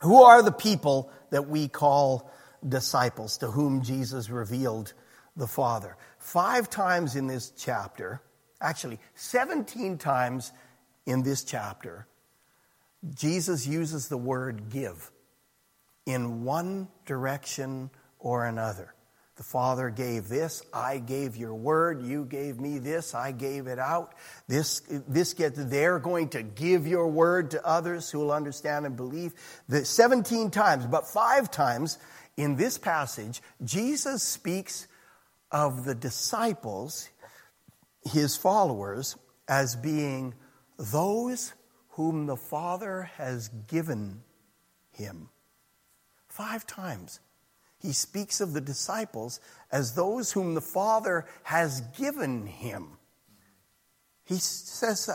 who 0.00 0.22
are 0.22 0.42
the 0.42 0.52
people 0.52 1.10
that 1.30 1.48
we 1.48 1.68
call 1.68 2.30
disciples 2.68 3.38
to 3.38 3.50
whom 3.50 3.82
Jesus 3.82 4.30
revealed 4.30 4.92
the 5.36 5.46
Father? 5.46 5.96
Five 6.18 6.70
times 6.70 7.16
in 7.16 7.26
this 7.26 7.52
chapter, 7.56 8.20
actually 8.60 8.98
17 9.14 9.98
times 9.98 10.52
in 11.06 11.22
this 11.22 11.44
chapter, 11.44 12.06
Jesus 13.14 13.66
uses 13.66 14.08
the 14.08 14.16
word 14.16 14.70
give 14.70 15.10
in 16.06 16.44
one 16.44 16.88
direction 17.04 17.90
or 18.18 18.46
another. 18.46 18.94
The 19.36 19.42
Father 19.42 19.88
gave 19.88 20.28
this, 20.28 20.62
I 20.74 20.98
gave 20.98 21.36
your 21.36 21.54
word, 21.54 22.02
you 22.02 22.26
gave 22.26 22.60
me 22.60 22.78
this, 22.78 23.14
I 23.14 23.32
gave 23.32 23.66
it 23.66 23.78
out. 23.78 24.14
This, 24.46 24.82
this 25.08 25.32
gets, 25.32 25.58
they're 25.64 25.98
going 25.98 26.28
to 26.30 26.42
give 26.42 26.86
your 26.86 27.08
word 27.08 27.52
to 27.52 27.66
others 27.66 28.10
who 28.10 28.18
will 28.18 28.32
understand 28.32 28.84
and 28.84 28.94
believe. 28.94 29.32
The 29.68 29.86
17 29.86 30.50
times, 30.50 30.86
but 30.86 31.08
five 31.08 31.50
times 31.50 31.98
in 32.36 32.56
this 32.56 32.78
passage, 32.78 33.42
Jesus 33.62 34.22
speaks 34.22 34.88
of 35.50 35.84
the 35.84 35.94
disciples, 35.94 37.08
his 38.04 38.36
followers, 38.36 39.16
as 39.48 39.76
being 39.76 40.34
those 40.78 41.52
whom 41.90 42.26
the 42.26 42.36
Father 42.36 43.10
has 43.16 43.48
given 43.68 44.22
him. 44.92 45.28
Five 46.28 46.66
times 46.66 47.20
he 47.78 47.92
speaks 47.92 48.40
of 48.40 48.52
the 48.52 48.60
disciples 48.60 49.40
as 49.70 49.94
those 49.94 50.32
whom 50.32 50.54
the 50.54 50.60
Father 50.60 51.26
has 51.42 51.80
given 51.98 52.46
him. 52.46 52.96
He 54.24 54.36
says, 54.36 55.10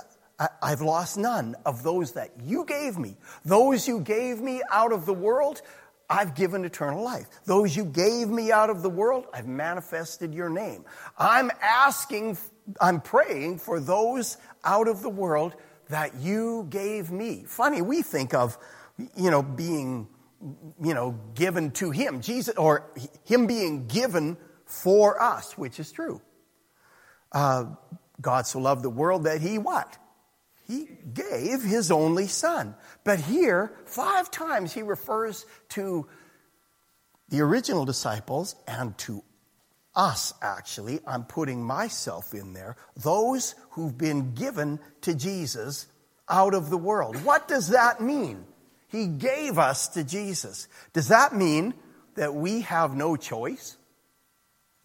I've 0.61 0.81
lost 0.81 1.17
none 1.17 1.55
of 1.65 1.81
those 1.81 2.11
that 2.11 2.31
you 2.43 2.65
gave 2.65 2.97
me. 2.97 3.15
Those 3.43 3.87
you 3.87 4.01
gave 4.01 4.39
me 4.41 4.61
out 4.71 4.91
of 4.91 5.05
the 5.05 5.13
world, 5.13 5.61
I've 6.09 6.35
given 6.35 6.63
eternal 6.63 7.03
life. 7.03 7.27
Those 7.45 7.75
you 7.75 7.83
gave 7.83 8.29
me 8.29 8.51
out 8.51 8.69
of 8.69 8.81
the 8.81 8.89
world, 8.89 9.25
I've 9.33 9.47
manifested 9.47 10.33
your 10.33 10.49
name. 10.49 10.85
I'm 11.17 11.51
asking, 11.61 12.37
I'm 12.79 13.01
praying 13.01 13.59
for 13.59 13.79
those 13.79 14.37
out 14.63 14.87
of 14.87 15.01
the 15.01 15.09
world 15.09 15.55
that 15.89 16.15
you 16.15 16.67
gave 16.69 17.11
me. 17.11 17.43
Funny, 17.45 17.81
we 17.81 18.01
think 18.01 18.33
of, 18.33 18.57
you 19.15 19.31
know, 19.31 19.41
being 19.41 20.07
you 20.81 20.93
know, 20.93 21.19
given 21.33 21.71
to 21.71 21.91
him. 21.91 22.21
Jesus, 22.21 22.55
or 22.55 22.85
him 23.25 23.47
being 23.47 23.87
given 23.87 24.37
for 24.65 25.21
us, 25.21 25.57
which 25.57 25.79
is 25.79 25.91
true. 25.91 26.21
Uh, 27.31 27.65
God 28.21 28.47
so 28.47 28.59
loved 28.59 28.83
the 28.83 28.89
world 28.89 29.23
that 29.23 29.41
he 29.41 29.57
what? 29.57 29.97
He 30.67 30.89
gave 31.13 31.63
his 31.63 31.91
only 31.91 32.27
son. 32.27 32.75
But 33.03 33.19
here, 33.21 33.71
five 33.85 34.29
times 34.29 34.73
he 34.73 34.81
refers 34.81 35.45
to 35.69 36.07
the 37.29 37.41
original 37.41 37.85
disciples 37.85 38.55
and 38.67 38.97
to 38.99 39.23
us, 39.95 40.33
actually. 40.41 40.99
I'm 41.07 41.23
putting 41.23 41.63
myself 41.63 42.33
in 42.33 42.53
there. 42.53 42.75
Those 42.95 43.55
who've 43.71 43.97
been 43.97 44.33
given 44.33 44.79
to 45.01 45.15
Jesus 45.15 45.87
out 46.29 46.53
of 46.53 46.69
the 46.69 46.77
world. 46.77 47.15
What 47.23 47.47
does 47.47 47.69
that 47.69 48.01
mean? 48.01 48.45
He 48.89 49.07
gave 49.07 49.57
us 49.57 49.87
to 49.89 50.03
Jesus. 50.03 50.67
Does 50.93 51.07
that 51.07 51.33
mean 51.33 51.73
that 52.15 52.33
we 52.33 52.61
have 52.61 52.95
no 52.95 53.15
choice? 53.15 53.77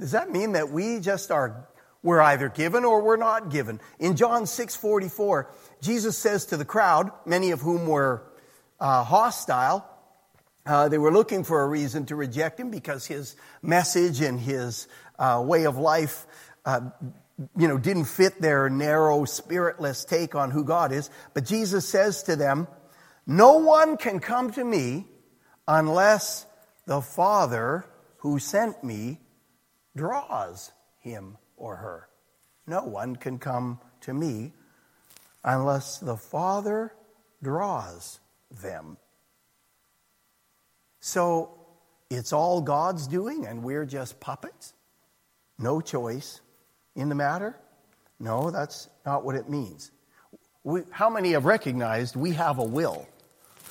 Does 0.00 0.12
that 0.12 0.30
mean 0.30 0.52
that 0.52 0.70
we 0.70 1.00
just 1.00 1.30
are, 1.30 1.68
we're 2.02 2.20
either 2.20 2.48
given 2.48 2.84
or 2.84 3.02
we're 3.02 3.16
not 3.16 3.50
given? 3.50 3.80
In 3.98 4.16
John 4.16 4.46
6 4.46 4.76
44, 4.76 5.50
Jesus 5.80 6.18
says 6.18 6.46
to 6.46 6.56
the 6.56 6.64
crowd, 6.64 7.10
many 7.26 7.50
of 7.50 7.60
whom 7.60 7.86
were 7.86 8.22
uh, 8.80 9.04
hostile, 9.04 9.88
uh, 10.64 10.88
they 10.88 10.98
were 10.98 11.12
looking 11.12 11.44
for 11.44 11.62
a 11.62 11.68
reason 11.68 12.06
to 12.06 12.16
reject 12.16 12.58
him 12.60 12.70
because 12.70 13.06
his 13.06 13.36
message 13.62 14.20
and 14.20 14.38
his 14.38 14.86
uh, 15.18 15.42
way 15.44 15.64
of 15.64 15.76
life, 15.76 16.26
uh, 16.64 16.80
you 17.56 17.66
know, 17.66 17.78
didn't 17.78 18.04
fit 18.04 18.40
their 18.40 18.70
narrow, 18.70 19.24
spiritless 19.24 20.04
take 20.04 20.34
on 20.34 20.50
who 20.50 20.64
God 20.64 20.92
is. 20.92 21.10
But 21.34 21.44
Jesus 21.44 21.88
says 21.88 22.22
to 22.24 22.36
them, 22.36 22.68
no 23.26 23.58
one 23.58 23.96
can 23.96 24.20
come 24.20 24.52
to 24.52 24.64
me 24.64 25.06
unless 25.66 26.46
the 26.86 27.00
Father 27.00 27.84
who 28.18 28.38
sent 28.38 28.82
me 28.82 29.20
draws 29.96 30.70
him 30.98 31.36
or 31.62 31.76
her. 31.76 32.08
No 32.66 32.82
one 32.82 33.16
can 33.16 33.38
come 33.38 33.80
to 34.02 34.12
me 34.12 34.52
unless 35.44 35.98
the 35.98 36.16
Father 36.16 36.92
draws 37.42 38.20
them. 38.60 38.98
So 41.00 41.58
it's 42.10 42.32
all 42.32 42.60
God's 42.60 43.06
doing 43.06 43.46
and 43.46 43.62
we're 43.62 43.86
just 43.86 44.20
puppets? 44.20 44.74
No 45.58 45.80
choice 45.80 46.40
in 46.96 47.08
the 47.08 47.14
matter? 47.14 47.56
No, 48.18 48.50
that's 48.50 48.88
not 49.06 49.24
what 49.24 49.36
it 49.36 49.48
means. 49.48 49.92
We, 50.64 50.82
how 50.90 51.10
many 51.10 51.32
have 51.32 51.44
recognized 51.44 52.16
we 52.16 52.32
have 52.32 52.58
a 52.58 52.64
will? 52.64 53.08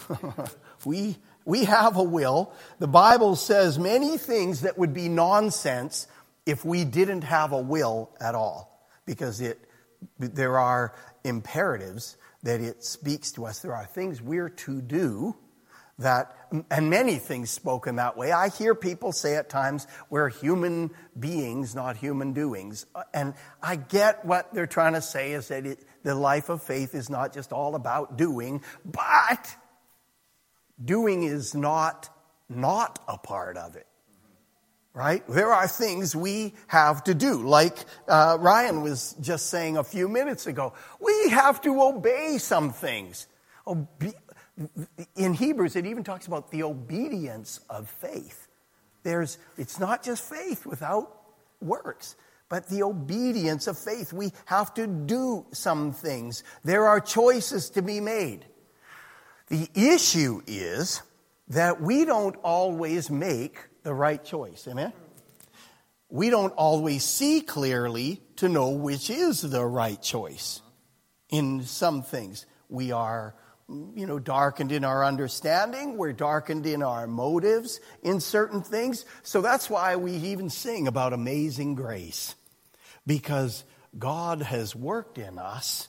we, 0.85 1.17
we 1.45 1.65
have 1.65 1.97
a 1.97 2.03
will. 2.03 2.53
The 2.79 2.87
Bible 2.87 3.35
says 3.35 3.77
many 3.77 4.17
things 4.17 4.61
that 4.61 4.77
would 4.77 4.93
be 4.93 5.07
nonsense 5.09 6.07
if 6.45 6.65
we 6.65 6.85
didn't 6.85 7.23
have 7.23 7.51
a 7.51 7.61
will 7.61 8.11
at 8.19 8.35
all, 8.35 8.87
because 9.05 9.41
it, 9.41 9.59
there 10.19 10.57
are 10.57 10.95
imperatives 11.23 12.17
that 12.43 12.61
it 12.61 12.83
speaks 12.83 13.31
to 13.33 13.45
us. 13.45 13.59
There 13.59 13.75
are 13.75 13.85
things 13.85 14.21
we're 14.21 14.49
to 14.49 14.81
do 14.81 15.35
that, 15.99 16.35
and 16.71 16.89
many 16.89 17.17
things 17.17 17.51
spoken 17.51 17.97
that 17.97 18.17
way. 18.17 18.31
I 18.31 18.49
hear 18.49 18.73
people 18.73 19.11
say 19.11 19.35
at 19.35 19.49
times 19.49 19.85
we're 20.09 20.29
human 20.29 20.91
beings, 21.19 21.75
not 21.75 21.95
human 21.97 22.33
doings. 22.33 22.85
And 23.13 23.35
I 23.61 23.75
get 23.75 24.25
what 24.25 24.53
they're 24.53 24.67
trying 24.67 24.93
to 24.93 25.01
say 25.01 25.33
is 25.33 25.49
that 25.49 25.65
it, 25.65 25.85
the 26.03 26.15
life 26.15 26.49
of 26.49 26.63
faith 26.63 26.95
is 26.95 27.09
not 27.09 27.33
just 27.33 27.51
all 27.51 27.75
about 27.75 28.17
doing, 28.17 28.63
but 28.83 29.55
doing 30.83 31.23
is 31.23 31.53
not 31.53 32.09
not 32.49 32.99
a 33.07 33.17
part 33.17 33.55
of 33.55 33.77
it 33.77 33.87
right 34.93 35.23
there 35.27 35.51
are 35.51 35.67
things 35.67 36.15
we 36.15 36.53
have 36.67 37.03
to 37.03 37.13
do 37.13 37.47
like 37.47 37.77
uh, 38.07 38.37
ryan 38.39 38.81
was 38.81 39.15
just 39.21 39.49
saying 39.49 39.77
a 39.77 39.83
few 39.83 40.07
minutes 40.07 40.47
ago 40.47 40.73
we 40.99 41.29
have 41.29 41.61
to 41.61 41.81
obey 41.81 42.37
some 42.37 42.71
things 42.71 43.27
Obe- 43.65 44.13
in 45.15 45.33
Hebrews, 45.33 45.75
it 45.75 45.85
even 45.85 46.03
talks 46.03 46.27
about 46.27 46.51
the 46.51 46.63
obedience 46.63 47.59
of 47.69 47.89
faith. 47.89 48.47
There's, 49.03 49.37
it's 49.57 49.79
not 49.79 50.03
just 50.03 50.23
faith 50.23 50.65
without 50.65 51.11
works, 51.61 52.15
but 52.49 52.67
the 52.67 52.83
obedience 52.83 53.67
of 53.67 53.77
faith. 53.77 54.13
We 54.13 54.31
have 54.45 54.73
to 54.75 54.87
do 54.87 55.45
some 55.51 55.93
things. 55.93 56.43
There 56.63 56.87
are 56.87 56.99
choices 56.99 57.69
to 57.71 57.81
be 57.81 57.99
made. 57.99 58.45
The 59.47 59.69
issue 59.73 60.41
is 60.47 61.01
that 61.47 61.81
we 61.81 62.05
don't 62.05 62.35
always 62.43 63.09
make 63.09 63.57
the 63.83 63.93
right 63.93 64.23
choice. 64.23 64.67
Amen? 64.67 64.93
We 66.09 66.29
don't 66.29 66.53
always 66.53 67.03
see 67.03 67.41
clearly 67.41 68.21
to 68.37 68.49
know 68.49 68.71
which 68.71 69.09
is 69.09 69.41
the 69.41 69.65
right 69.65 70.01
choice 70.01 70.61
in 71.29 71.63
some 71.63 72.03
things. 72.03 72.45
We 72.69 72.91
are 72.91 73.35
you 73.95 74.05
know, 74.05 74.19
darkened 74.19 74.71
in 74.71 74.83
our 74.83 75.05
understanding. 75.05 75.97
We're 75.97 76.13
darkened 76.13 76.65
in 76.65 76.83
our 76.83 77.07
motives 77.07 77.79
in 78.03 78.19
certain 78.19 78.61
things. 78.61 79.05
So 79.23 79.41
that's 79.41 79.69
why 79.69 79.95
we 79.95 80.11
even 80.11 80.49
sing 80.49 80.87
about 80.87 81.13
amazing 81.13 81.75
grace. 81.75 82.35
Because 83.07 83.63
God 83.97 84.41
has 84.41 84.75
worked 84.75 85.17
in 85.17 85.39
us 85.39 85.87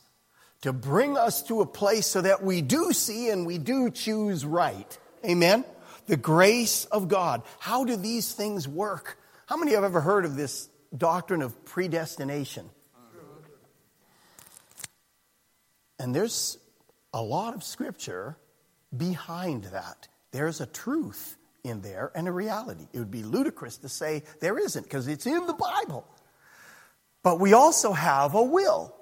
to 0.62 0.72
bring 0.72 1.16
us 1.16 1.42
to 1.44 1.60
a 1.60 1.66
place 1.66 2.06
so 2.06 2.20
that 2.20 2.42
we 2.42 2.62
do 2.62 2.92
see 2.92 3.28
and 3.28 3.46
we 3.46 3.58
do 3.58 3.90
choose 3.90 4.46
right. 4.46 4.98
Amen? 5.24 5.64
The 6.12 6.18
grace 6.18 6.84
of 6.84 7.08
God. 7.08 7.40
How 7.58 7.86
do 7.86 7.96
these 7.96 8.34
things 8.34 8.68
work? 8.68 9.18
How 9.46 9.56
many 9.56 9.72
have 9.72 9.82
ever 9.82 10.02
heard 10.02 10.26
of 10.26 10.36
this 10.36 10.68
doctrine 10.94 11.40
of 11.40 11.64
predestination? 11.64 12.68
And 15.98 16.14
there's 16.14 16.58
a 17.14 17.22
lot 17.22 17.54
of 17.54 17.64
scripture 17.64 18.36
behind 18.94 19.64
that. 19.72 20.06
There's 20.32 20.60
a 20.60 20.66
truth 20.66 21.38
in 21.64 21.80
there 21.80 22.12
and 22.14 22.28
a 22.28 22.32
reality. 22.32 22.86
It 22.92 22.98
would 22.98 23.10
be 23.10 23.22
ludicrous 23.22 23.78
to 23.78 23.88
say 23.88 24.22
there 24.38 24.58
isn't 24.58 24.82
because 24.82 25.08
it's 25.08 25.26
in 25.26 25.46
the 25.46 25.54
Bible. 25.54 26.06
But 27.22 27.40
we 27.40 27.54
also 27.54 27.94
have 27.94 28.34
a 28.34 28.42
will. 28.42 28.94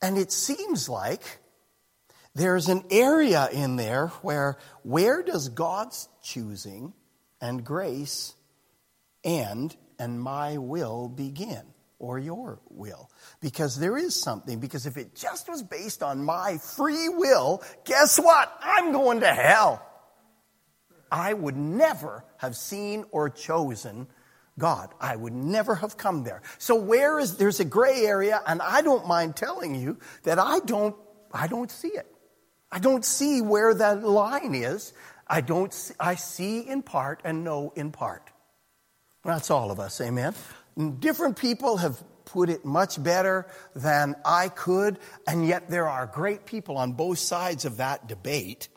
And 0.00 0.16
it 0.18 0.30
seems 0.30 0.88
like 0.88 1.40
there's 2.36 2.68
an 2.68 2.84
area 2.90 3.48
in 3.50 3.76
there 3.76 4.08
where 4.22 4.58
where 4.82 5.22
does 5.22 5.48
God's 5.48 6.08
choosing 6.22 6.92
and 7.40 7.64
grace 7.64 8.34
end 9.24 9.76
and 9.98 10.20
my 10.20 10.58
will 10.58 11.08
begin? 11.08 11.62
or 11.98 12.18
your 12.18 12.60
will. 12.68 13.10
Because 13.40 13.78
there 13.78 13.96
is 13.96 14.14
something, 14.14 14.60
because 14.60 14.86
if 14.86 14.96
it 14.96 15.14
just 15.14 15.48
was 15.48 15.62
based 15.62 16.02
on 16.02 16.22
my 16.22 16.58
free 16.58 17.08
will, 17.08 17.62
guess 17.84 18.18
what? 18.18 18.54
I'm 18.62 18.92
going 18.92 19.20
to 19.20 19.32
hell. 19.32 19.82
I 21.10 21.32
would 21.32 21.56
never 21.56 22.24
have 22.38 22.56
seen 22.56 23.04
or 23.12 23.30
chosen 23.30 24.08
God. 24.58 24.92
I 25.00 25.16
would 25.16 25.32
never 25.32 25.74
have 25.76 25.96
come 25.96 26.24
there. 26.24 26.42
So 26.58 26.74
where 26.74 27.18
is, 27.18 27.36
there's 27.36 27.60
a 27.60 27.64
gray 27.64 28.04
area, 28.04 28.40
and 28.46 28.60
I 28.60 28.82
don't 28.82 29.06
mind 29.06 29.36
telling 29.36 29.74
you 29.74 29.98
that 30.24 30.38
I 30.38 30.60
don't, 30.60 30.96
I 31.32 31.46
don't 31.46 31.70
see 31.70 31.88
it. 31.88 32.06
I 32.76 32.78
don't 32.78 33.06
see 33.06 33.40
where 33.40 33.72
that 33.72 34.04
line 34.04 34.54
is. 34.54 34.92
I 35.26 35.40
don't, 35.40 35.72
see, 35.72 35.94
I 35.98 36.14
see 36.14 36.58
in 36.58 36.82
part 36.82 37.22
and 37.24 37.42
know 37.42 37.72
in 37.74 37.90
part. 37.90 38.30
That's 39.24 39.50
all 39.50 39.70
of 39.70 39.80
us, 39.80 39.98
amen? 39.98 40.34
Different 40.98 41.38
people 41.38 41.78
have 41.78 42.04
put 42.26 42.50
it 42.50 42.66
much 42.66 43.02
better 43.02 43.46
than 43.74 44.14
I 44.26 44.50
could, 44.50 44.98
and 45.26 45.46
yet 45.48 45.70
there 45.70 45.88
are 45.88 46.06
great 46.06 46.44
people 46.44 46.76
on 46.76 46.92
both 46.92 47.18
sides 47.18 47.64
of 47.64 47.78
that 47.78 48.08
debate, 48.08 48.68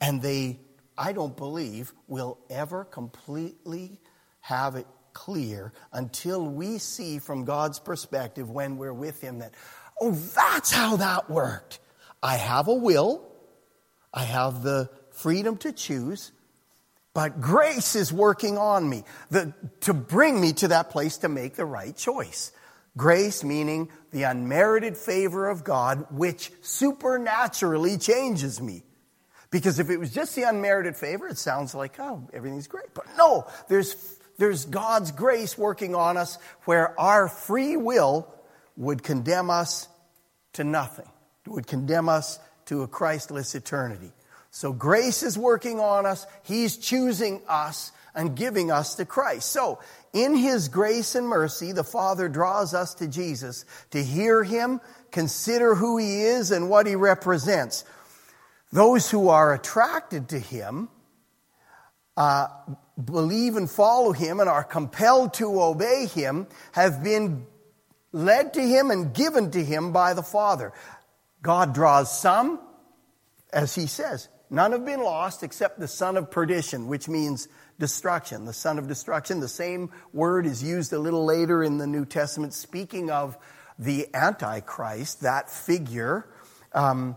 and 0.00 0.22
they, 0.22 0.60
I 0.96 1.12
don't 1.12 1.36
believe, 1.36 1.92
will 2.06 2.38
ever 2.48 2.84
completely 2.84 3.98
have 4.38 4.76
it 4.76 4.86
clear 5.14 5.72
until 5.92 6.46
we 6.46 6.78
see 6.78 7.18
from 7.18 7.44
God's 7.44 7.80
perspective 7.80 8.48
when 8.48 8.76
we're 8.76 8.94
with 8.94 9.20
Him 9.20 9.40
that, 9.40 9.52
oh, 10.00 10.12
that's 10.12 10.70
how 10.70 10.94
that 10.98 11.28
worked. 11.28 11.80
I 12.22 12.36
have 12.36 12.68
a 12.68 12.74
will, 12.74 13.31
I 14.12 14.24
have 14.24 14.62
the 14.62 14.90
freedom 15.10 15.56
to 15.58 15.72
choose, 15.72 16.32
but 17.14 17.40
grace 17.40 17.94
is 17.94 18.12
working 18.12 18.58
on 18.58 18.88
me 18.88 19.04
the, 19.30 19.52
to 19.80 19.94
bring 19.94 20.40
me 20.40 20.52
to 20.54 20.68
that 20.68 20.90
place 20.90 21.18
to 21.18 21.28
make 21.28 21.56
the 21.56 21.64
right 21.64 21.96
choice. 21.96 22.52
Grace 22.96 23.42
meaning 23.42 23.88
the 24.10 24.24
unmerited 24.24 24.96
favor 24.96 25.48
of 25.48 25.64
God, 25.64 26.06
which 26.10 26.52
supernaturally 26.60 27.96
changes 27.96 28.60
me. 28.60 28.82
Because 29.50 29.78
if 29.78 29.90
it 29.90 29.98
was 29.98 30.12
just 30.12 30.34
the 30.34 30.42
unmerited 30.42 30.96
favor, 30.96 31.28
it 31.28 31.38
sounds 31.38 31.74
like, 31.74 31.98
oh, 31.98 32.28
everything's 32.32 32.66
great. 32.66 32.94
But 32.94 33.06
no, 33.16 33.46
there's, 33.68 33.94
there's 34.38 34.64
God's 34.64 35.12
grace 35.12 35.56
working 35.56 35.94
on 35.94 36.16
us 36.16 36.38
where 36.64 36.98
our 36.98 37.28
free 37.28 37.76
will 37.76 38.26
would 38.76 39.02
condemn 39.02 39.50
us 39.50 39.88
to 40.54 40.64
nothing, 40.64 41.08
would 41.46 41.66
condemn 41.66 42.08
us 42.08 42.38
to 42.72 42.82
a 42.82 42.88
Christless 42.88 43.54
eternity. 43.54 44.12
So 44.50 44.72
grace 44.72 45.22
is 45.22 45.36
working 45.36 45.78
on 45.78 46.06
us. 46.06 46.26
He's 46.42 46.78
choosing 46.78 47.42
us 47.46 47.92
and 48.14 48.34
giving 48.34 48.70
us 48.70 48.94
to 48.94 49.04
Christ. 49.04 49.52
So 49.52 49.78
in 50.14 50.34
His 50.34 50.68
grace 50.68 51.14
and 51.14 51.28
mercy, 51.28 51.72
the 51.72 51.84
Father 51.84 52.30
draws 52.30 52.72
us 52.72 52.94
to 52.94 53.06
Jesus 53.06 53.66
to 53.90 54.02
hear 54.02 54.42
Him, 54.42 54.80
consider 55.10 55.74
who 55.74 55.98
He 55.98 56.22
is 56.22 56.50
and 56.50 56.70
what 56.70 56.86
He 56.86 56.94
represents. 56.94 57.84
Those 58.72 59.10
who 59.10 59.28
are 59.28 59.52
attracted 59.52 60.30
to 60.30 60.38
Him, 60.38 60.88
uh, 62.16 62.46
believe 63.02 63.56
and 63.56 63.70
follow 63.70 64.12
Him 64.12 64.40
and 64.40 64.48
are 64.48 64.64
compelled 64.64 65.34
to 65.34 65.60
obey 65.60 66.06
Him 66.06 66.46
have 66.72 67.04
been 67.04 67.44
led 68.12 68.54
to 68.54 68.62
Him 68.62 68.90
and 68.90 69.12
given 69.12 69.50
to 69.50 69.62
Him 69.62 69.92
by 69.92 70.14
the 70.14 70.22
Father. 70.22 70.72
God 71.42 71.74
draws 71.74 72.16
some, 72.16 72.60
as 73.52 73.74
He 73.74 73.86
says, 73.86 74.28
None 74.52 74.72
have 74.72 74.84
been 74.84 75.02
lost 75.02 75.42
except 75.42 75.80
the 75.80 75.88
son 75.88 76.18
of 76.18 76.30
perdition, 76.30 76.86
which 76.86 77.08
means 77.08 77.48
destruction. 77.78 78.44
The 78.44 78.52
son 78.52 78.78
of 78.78 78.86
destruction. 78.86 79.40
The 79.40 79.48
same 79.48 79.90
word 80.12 80.44
is 80.44 80.62
used 80.62 80.92
a 80.92 80.98
little 80.98 81.24
later 81.24 81.64
in 81.64 81.78
the 81.78 81.86
New 81.86 82.04
Testament, 82.04 82.52
speaking 82.52 83.10
of 83.10 83.38
the 83.78 84.08
Antichrist, 84.12 85.22
that 85.22 85.48
figure. 85.48 86.28
Um, 86.74 87.16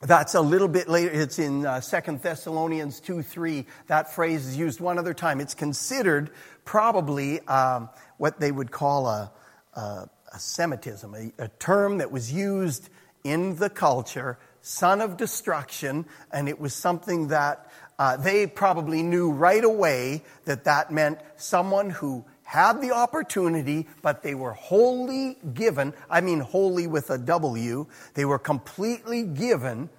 that's 0.00 0.34
a 0.34 0.40
little 0.40 0.66
bit 0.66 0.88
later. 0.88 1.10
It's 1.12 1.38
in 1.38 1.66
uh, 1.66 1.82
2 1.82 2.16
Thessalonians 2.22 3.00
2 3.00 3.22
3. 3.22 3.66
That 3.88 4.14
phrase 4.14 4.46
is 4.46 4.56
used 4.56 4.80
one 4.80 4.98
other 4.98 5.12
time. 5.12 5.42
It's 5.42 5.54
considered 5.54 6.30
probably 6.64 7.40
um, 7.48 7.90
what 8.16 8.40
they 8.40 8.50
would 8.50 8.70
call 8.70 9.08
a, 9.08 9.30
a, 9.74 10.08
a 10.32 10.38
Semitism, 10.38 11.14
a, 11.14 11.44
a 11.44 11.48
term 11.48 11.98
that 11.98 12.10
was 12.10 12.32
used 12.32 12.88
in 13.24 13.56
the 13.56 13.70
culture 13.70 14.38
son 14.62 15.00
of 15.00 15.16
destruction, 15.16 16.06
and 16.32 16.48
it 16.48 16.58
was 16.58 16.72
something 16.72 17.28
that 17.28 17.70
uh, 17.98 18.16
they 18.16 18.46
probably 18.46 19.02
knew 19.02 19.30
right 19.30 19.62
away 19.62 20.22
that 20.44 20.64
that 20.64 20.90
meant 20.90 21.18
someone 21.36 21.90
who 21.90 22.24
had 22.44 22.80
the 22.80 22.92
opportunity, 22.92 23.86
but 24.02 24.22
they 24.22 24.34
were 24.34 24.52
wholly 24.52 25.36
given. 25.52 25.92
I 26.08 26.20
mean, 26.20 26.40
wholly 26.40 26.86
with 26.86 27.10
a 27.10 27.18
W. 27.18 27.86
They 28.14 28.24
were 28.24 28.38
completely 28.38 29.24
given 29.24 29.90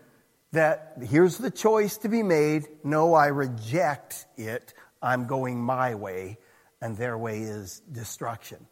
that 0.51 0.97
here's 1.03 1.37
the 1.37 1.51
choice 1.51 1.97
to 1.97 2.09
be 2.09 2.23
made. 2.23 2.67
No, 2.83 3.13
I 3.13 3.27
reject 3.27 4.25
it. 4.37 4.73
I'm 5.01 5.25
going 5.25 5.61
my 5.61 5.95
way, 5.95 6.37
and 6.81 6.95
their 6.95 7.17
way 7.17 7.41
is 7.41 7.81
destruction. 7.91 8.65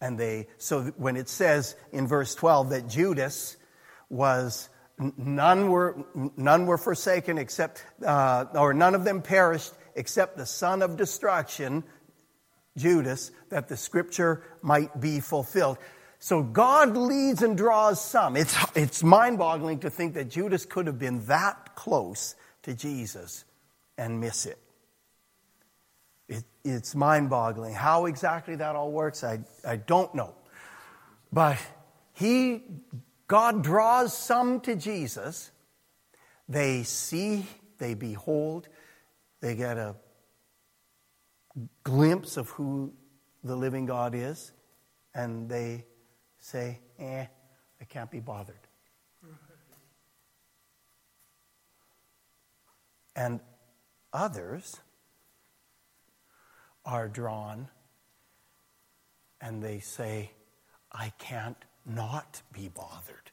And 0.00 0.18
they, 0.18 0.48
so 0.58 0.92
when 0.96 1.16
it 1.16 1.28
says 1.28 1.76
in 1.92 2.06
verse 2.06 2.34
12 2.34 2.70
that 2.70 2.88
Judas 2.88 3.56
was 4.14 4.68
None 4.98 5.70
were, 5.70 6.04
none 6.36 6.66
were 6.66 6.78
forsaken 6.78 7.36
except, 7.36 7.84
uh, 8.06 8.44
or 8.54 8.72
none 8.72 8.94
of 8.94 9.04
them 9.04 9.22
perished 9.22 9.72
except 9.96 10.36
the 10.36 10.46
son 10.46 10.82
of 10.82 10.96
destruction, 10.96 11.82
Judas, 12.76 13.32
that 13.48 13.68
the 13.68 13.76
scripture 13.76 14.44
might 14.62 15.00
be 15.00 15.18
fulfilled. 15.18 15.78
So 16.20 16.42
God 16.44 16.96
leads 16.96 17.42
and 17.42 17.56
draws 17.56 18.02
some. 18.02 18.36
It's, 18.36 18.56
it's 18.76 19.02
mind 19.02 19.38
boggling 19.38 19.80
to 19.80 19.90
think 19.90 20.14
that 20.14 20.30
Judas 20.30 20.64
could 20.64 20.86
have 20.86 20.98
been 20.98 21.26
that 21.26 21.74
close 21.74 22.36
to 22.62 22.72
Jesus 22.72 23.44
and 23.98 24.20
miss 24.20 24.46
it. 24.46 24.58
it 26.28 26.44
it's 26.64 26.94
mind 26.94 27.30
boggling. 27.30 27.74
How 27.74 28.06
exactly 28.06 28.54
that 28.56 28.76
all 28.76 28.92
works, 28.92 29.24
I, 29.24 29.40
I 29.66 29.76
don't 29.76 30.14
know. 30.14 30.34
But 31.32 31.58
he 32.12 32.62
God 33.26 33.62
draws 33.62 34.16
some 34.16 34.60
to 34.60 34.76
Jesus. 34.76 35.50
They 36.48 36.82
see, 36.82 37.46
they 37.78 37.94
behold, 37.94 38.68
they 39.40 39.54
get 39.54 39.78
a 39.78 39.96
glimpse 41.82 42.36
of 42.36 42.48
who 42.50 42.92
the 43.42 43.56
living 43.56 43.86
God 43.86 44.14
is, 44.14 44.52
and 45.14 45.48
they 45.48 45.86
say, 46.38 46.80
eh, 46.98 47.26
I 47.80 47.84
can't 47.84 48.10
be 48.10 48.20
bothered. 48.20 48.56
And 53.16 53.40
others 54.12 54.80
are 56.84 57.08
drawn 57.08 57.68
and 59.40 59.62
they 59.62 59.78
say, 59.78 60.30
I 60.90 61.12
can't 61.18 61.56
not 61.86 62.42
be 62.52 62.68
bothered. 62.68 63.30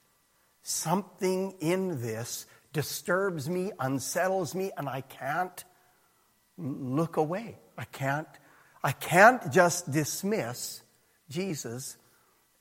Something 0.64 1.56
in 1.60 2.02
this 2.02 2.46
disturbs 2.74 3.50
me, 3.50 3.72
unsettles 3.80 4.56
me, 4.56 4.72
and 4.78 4.88
I 4.88 5.02
can't 5.02 5.64
look 6.58 7.18
away. 7.18 7.58
I 7.78 7.86
can't, 7.86 8.28
I 8.84 8.92
can't 8.92 9.52
just 9.52 9.92
dismiss 9.92 10.82
Jesus 11.30 11.98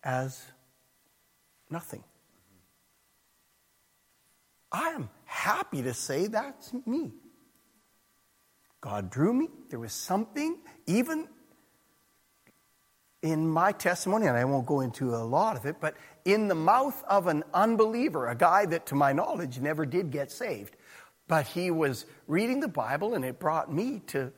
as 0.02 0.42
nothing. 1.68 2.04
I 4.72 4.90
am 4.90 5.10
happy 5.24 5.82
to 5.82 5.94
say 5.94 6.28
that's 6.28 6.72
me. 6.86 7.12
God 8.80 9.10
drew 9.10 9.34
me. 9.34 9.48
There 9.68 9.78
was 9.78 9.92
something, 9.92 10.58
even 10.86 11.28
in 13.22 13.46
my 13.46 13.72
testimony, 13.72 14.26
and 14.26 14.36
I 14.36 14.44
won't 14.44 14.66
go 14.66 14.80
into 14.80 15.14
a 15.14 15.18
lot 15.18 15.56
of 15.56 15.66
it, 15.66 15.76
but 15.80 15.94
in 16.24 16.48
the 16.48 16.54
mouth 16.54 17.02
of 17.08 17.26
an 17.26 17.44
unbeliever, 17.52 18.28
a 18.28 18.34
guy 18.34 18.66
that 18.66 18.86
to 18.86 18.94
my 18.94 19.12
knowledge 19.12 19.58
never 19.58 19.84
did 19.84 20.10
get 20.10 20.30
saved, 20.30 20.76
but 21.28 21.46
he 21.46 21.70
was 21.70 22.06
reading 22.26 22.60
the 22.60 22.68
Bible 22.68 23.14
and 23.14 23.24
it 23.24 23.38
brought 23.38 23.72
me 23.72 24.00
to 24.08 24.32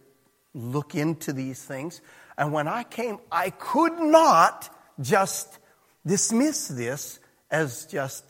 look 0.54 0.94
into 0.94 1.32
these 1.32 1.62
things. 1.62 2.00
And 2.36 2.52
when 2.52 2.68
I 2.68 2.82
came, 2.82 3.18
I 3.30 3.50
could 3.50 3.98
not 3.98 4.68
just 5.00 5.58
dismiss 6.04 6.68
this 6.68 7.18
as 7.50 7.86
just 7.86 8.24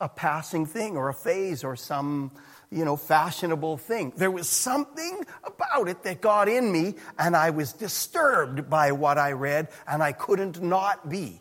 a 0.00 0.08
passing 0.08 0.66
thing 0.66 0.96
or 0.96 1.08
a 1.08 1.14
phase 1.14 1.64
or 1.64 1.76
some, 1.76 2.32
you 2.70 2.84
know, 2.84 2.96
fashionable 2.96 3.76
thing. 3.78 4.12
There 4.16 4.30
was 4.30 4.48
something 4.48 5.24
about 5.42 5.88
it 5.88 6.02
that 6.04 6.20
got 6.20 6.48
in 6.48 6.70
me, 6.70 6.94
and 7.18 7.36
I 7.36 7.50
was 7.50 7.72
disturbed 7.72 8.70
by 8.70 8.92
what 8.92 9.18
I 9.18 9.32
read, 9.32 9.68
and 9.88 10.02
I 10.02 10.12
couldn't 10.12 10.62
not 10.62 11.08
be. 11.08 11.40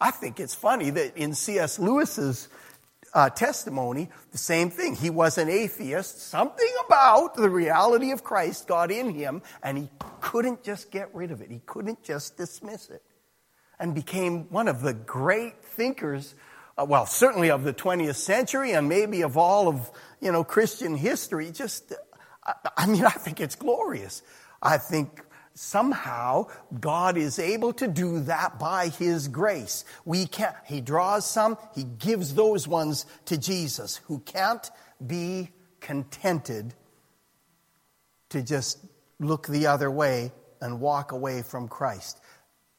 I 0.00 0.10
think 0.10 0.38
it's 0.38 0.54
funny 0.54 0.90
that 0.90 1.16
in 1.16 1.34
C.S. 1.34 1.78
Lewis's 1.78 2.48
uh, 3.14 3.30
testimony, 3.30 4.10
the 4.30 4.38
same 4.38 4.70
thing. 4.70 4.94
He 4.94 5.08
was 5.08 5.38
an 5.38 5.48
atheist. 5.48 6.20
Something 6.20 6.72
about 6.86 7.34
the 7.34 7.48
reality 7.48 8.10
of 8.10 8.22
Christ 8.22 8.68
got 8.68 8.90
in 8.90 9.10
him, 9.14 9.42
and 9.62 9.78
he 9.78 9.88
couldn't 10.20 10.62
just 10.62 10.90
get 10.90 11.12
rid 11.14 11.30
of 11.30 11.40
it. 11.40 11.50
He 11.50 11.62
couldn't 11.64 12.02
just 12.02 12.36
dismiss 12.36 12.90
it. 12.90 13.02
And 13.80 13.94
became 13.94 14.50
one 14.50 14.68
of 14.68 14.82
the 14.82 14.92
great 14.92 15.64
thinkers 15.64 16.34
uh, 16.78 16.84
well, 16.84 17.06
certainly 17.06 17.50
of 17.50 17.64
the 17.64 17.74
20th 17.74 18.14
century 18.14 18.72
and 18.72 18.88
maybe 18.88 19.22
of 19.22 19.36
all 19.36 19.66
of, 19.66 19.90
you 20.20 20.32
know, 20.32 20.44
Christian 20.44 20.96
history. 20.96 21.50
Just, 21.50 21.92
I, 22.44 22.54
I 22.76 22.86
mean, 22.86 23.04
I 23.04 23.10
think 23.10 23.40
it's 23.40 23.54
glorious. 23.54 24.22
I 24.62 24.78
think 24.78 25.22
somehow 25.54 26.46
God 26.80 27.16
is 27.16 27.38
able 27.38 27.72
to 27.74 27.88
do 27.88 28.20
that 28.20 28.58
by 28.58 28.88
His 28.88 29.28
grace. 29.28 29.84
We 30.04 30.26
can't, 30.26 30.54
He 30.66 30.80
draws 30.80 31.28
some, 31.28 31.58
He 31.74 31.84
gives 31.84 32.34
those 32.34 32.68
ones 32.68 33.06
to 33.26 33.36
Jesus 33.36 33.96
who 34.06 34.20
can't 34.20 34.70
be 35.04 35.50
contented 35.80 36.74
to 38.30 38.42
just 38.42 38.78
look 39.18 39.46
the 39.46 39.66
other 39.66 39.90
way 39.90 40.32
and 40.60 40.80
walk 40.80 41.12
away 41.12 41.42
from 41.42 41.68
Christ. 41.68 42.20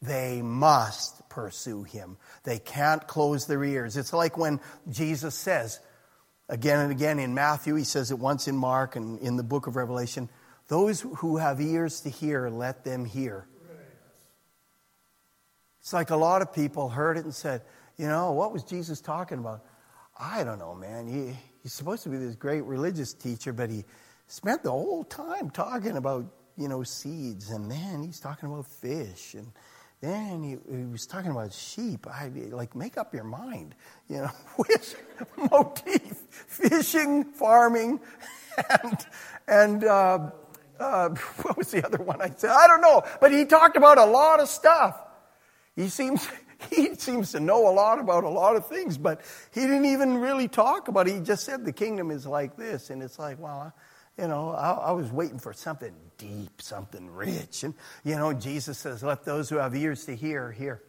They 0.02 0.42
must 0.42 1.28
pursue 1.30 1.84
him. 1.84 2.18
They 2.44 2.60
can't 2.60 3.06
close 3.08 3.46
their 3.46 3.64
ears. 3.64 3.98
It's 3.98 4.14
like 4.14 4.38
when 4.38 4.62
Jesus 4.90 5.36
says, 5.36 5.80
again 6.50 6.80
and 6.80 6.92
again 6.92 7.20
in 7.20 7.34
Matthew, 7.34 7.76
he 7.76 7.84
says 7.84 8.12
it 8.12 8.20
once 8.20 8.48
in 8.48 8.58
Mark 8.58 8.96
and 8.96 9.20
in 9.20 9.38
the 9.38 9.44
book 9.44 9.68
of 9.68 9.76
Revelation, 9.76 10.28
those 10.68 11.02
who 11.02 11.38
have 11.38 11.62
ears 11.62 12.02
to 12.02 12.10
hear, 12.10 12.50
let 12.50 12.84
them 12.84 13.06
hear. 13.06 13.46
It's 15.80 15.94
like 15.94 16.10
a 16.10 16.16
lot 16.16 16.42
of 16.42 16.54
people 16.54 16.90
heard 16.90 17.18
it 17.18 17.24
and 17.24 17.34
said, 17.34 17.62
you 17.98 18.08
know, 18.08 18.32
what 18.32 18.52
was 18.52 18.64
Jesus 18.64 19.00
talking 19.00 19.40
about? 19.40 19.64
I 20.20 20.44
don't 20.44 20.60
know, 20.60 20.76
man. 20.76 21.08
He, 21.08 21.38
he's 21.64 21.74
supposed 21.74 22.04
to 22.04 22.10
be 22.10 22.18
this 22.18 22.36
great 22.36 22.64
religious 22.64 23.14
teacher, 23.14 23.54
but 23.54 23.70
he 23.70 23.86
spent 24.28 24.64
the 24.64 24.72
whole 24.72 25.04
time 25.04 25.50
talking 25.50 25.98
about, 25.98 26.26
you 26.58 26.68
know, 26.68 26.84
seeds, 26.84 27.52
and 27.52 27.72
then 27.72 28.04
he's 28.04 28.20
talking 28.20 28.52
about 28.52 28.68
fish, 28.68 29.34
and 29.34 29.48
then 30.02 30.44
he, 30.44 30.58
he, 30.74 30.86
was 30.86 31.06
talking 31.06 31.32
about 31.32 31.52
sheep. 31.52 32.08
I 32.08 32.32
like 32.52 32.76
make 32.76 32.98
up 32.98 33.14
your 33.14 33.26
mind, 33.26 33.76
you 34.08 34.18
know, 34.18 34.32
which 34.56 34.96
motif: 35.52 36.14
fishing, 36.48 37.26
farming, 37.26 38.00
and 38.82 39.06
and 39.48 39.84
uh, 39.84 40.32
uh, 40.80 41.10
what 41.42 41.58
was 41.58 41.72
the 41.72 41.86
other 41.86 42.02
one? 42.02 42.22
I 42.22 42.32
said 42.36 42.52
I 42.52 42.68
don't 42.68 42.82
know, 42.82 43.04
but 43.20 43.32
he 43.32 43.46
talked 43.46 43.76
about 43.76 43.98
a 43.98 44.06
lot 44.06 44.40
of 44.40 44.48
stuff. 44.48 45.02
He 45.76 45.90
seems 45.90 46.26
he 46.70 46.96
seems 46.96 47.34
to 47.34 47.42
know 47.42 47.68
a 47.68 47.74
lot 47.74 48.00
about 48.00 48.24
a 48.24 48.30
lot 48.30 48.56
of 48.56 48.68
things, 48.68 48.98
but 48.98 49.22
he 49.54 49.62
didn't 49.62 49.86
even 49.86 50.18
really 50.18 50.48
talk 50.48 50.88
about 50.88 51.10
it. 51.10 51.16
He 51.16 51.20
just 51.20 51.44
said 51.44 51.66
the 51.66 51.74
kingdom 51.74 52.10
is 52.10 52.26
like 52.26 52.56
this, 52.56 52.90
and 52.90 53.04
it's 53.04 53.20
like, 53.20 53.38
well, 53.38 53.74
you 54.20 54.28
know, 54.28 54.52
I, 54.52 54.72
I, 54.72 54.92
was 54.92 55.12
waiting 55.12 55.40
for 55.40 55.54
something 55.54 55.94
deep, 56.18 56.62
something 56.62 57.10
rich. 57.10 57.64
And, 57.64 57.74
you 58.04 58.16
know, 58.16 58.34
Jesus 58.34 58.78
says, 58.78 59.02
let 59.02 59.24
those 59.24 59.50
who 59.50 59.56
have 59.56 59.74
ears 59.76 60.06
to 60.06 60.16
hear, 60.16 60.52
hear. 60.52 60.84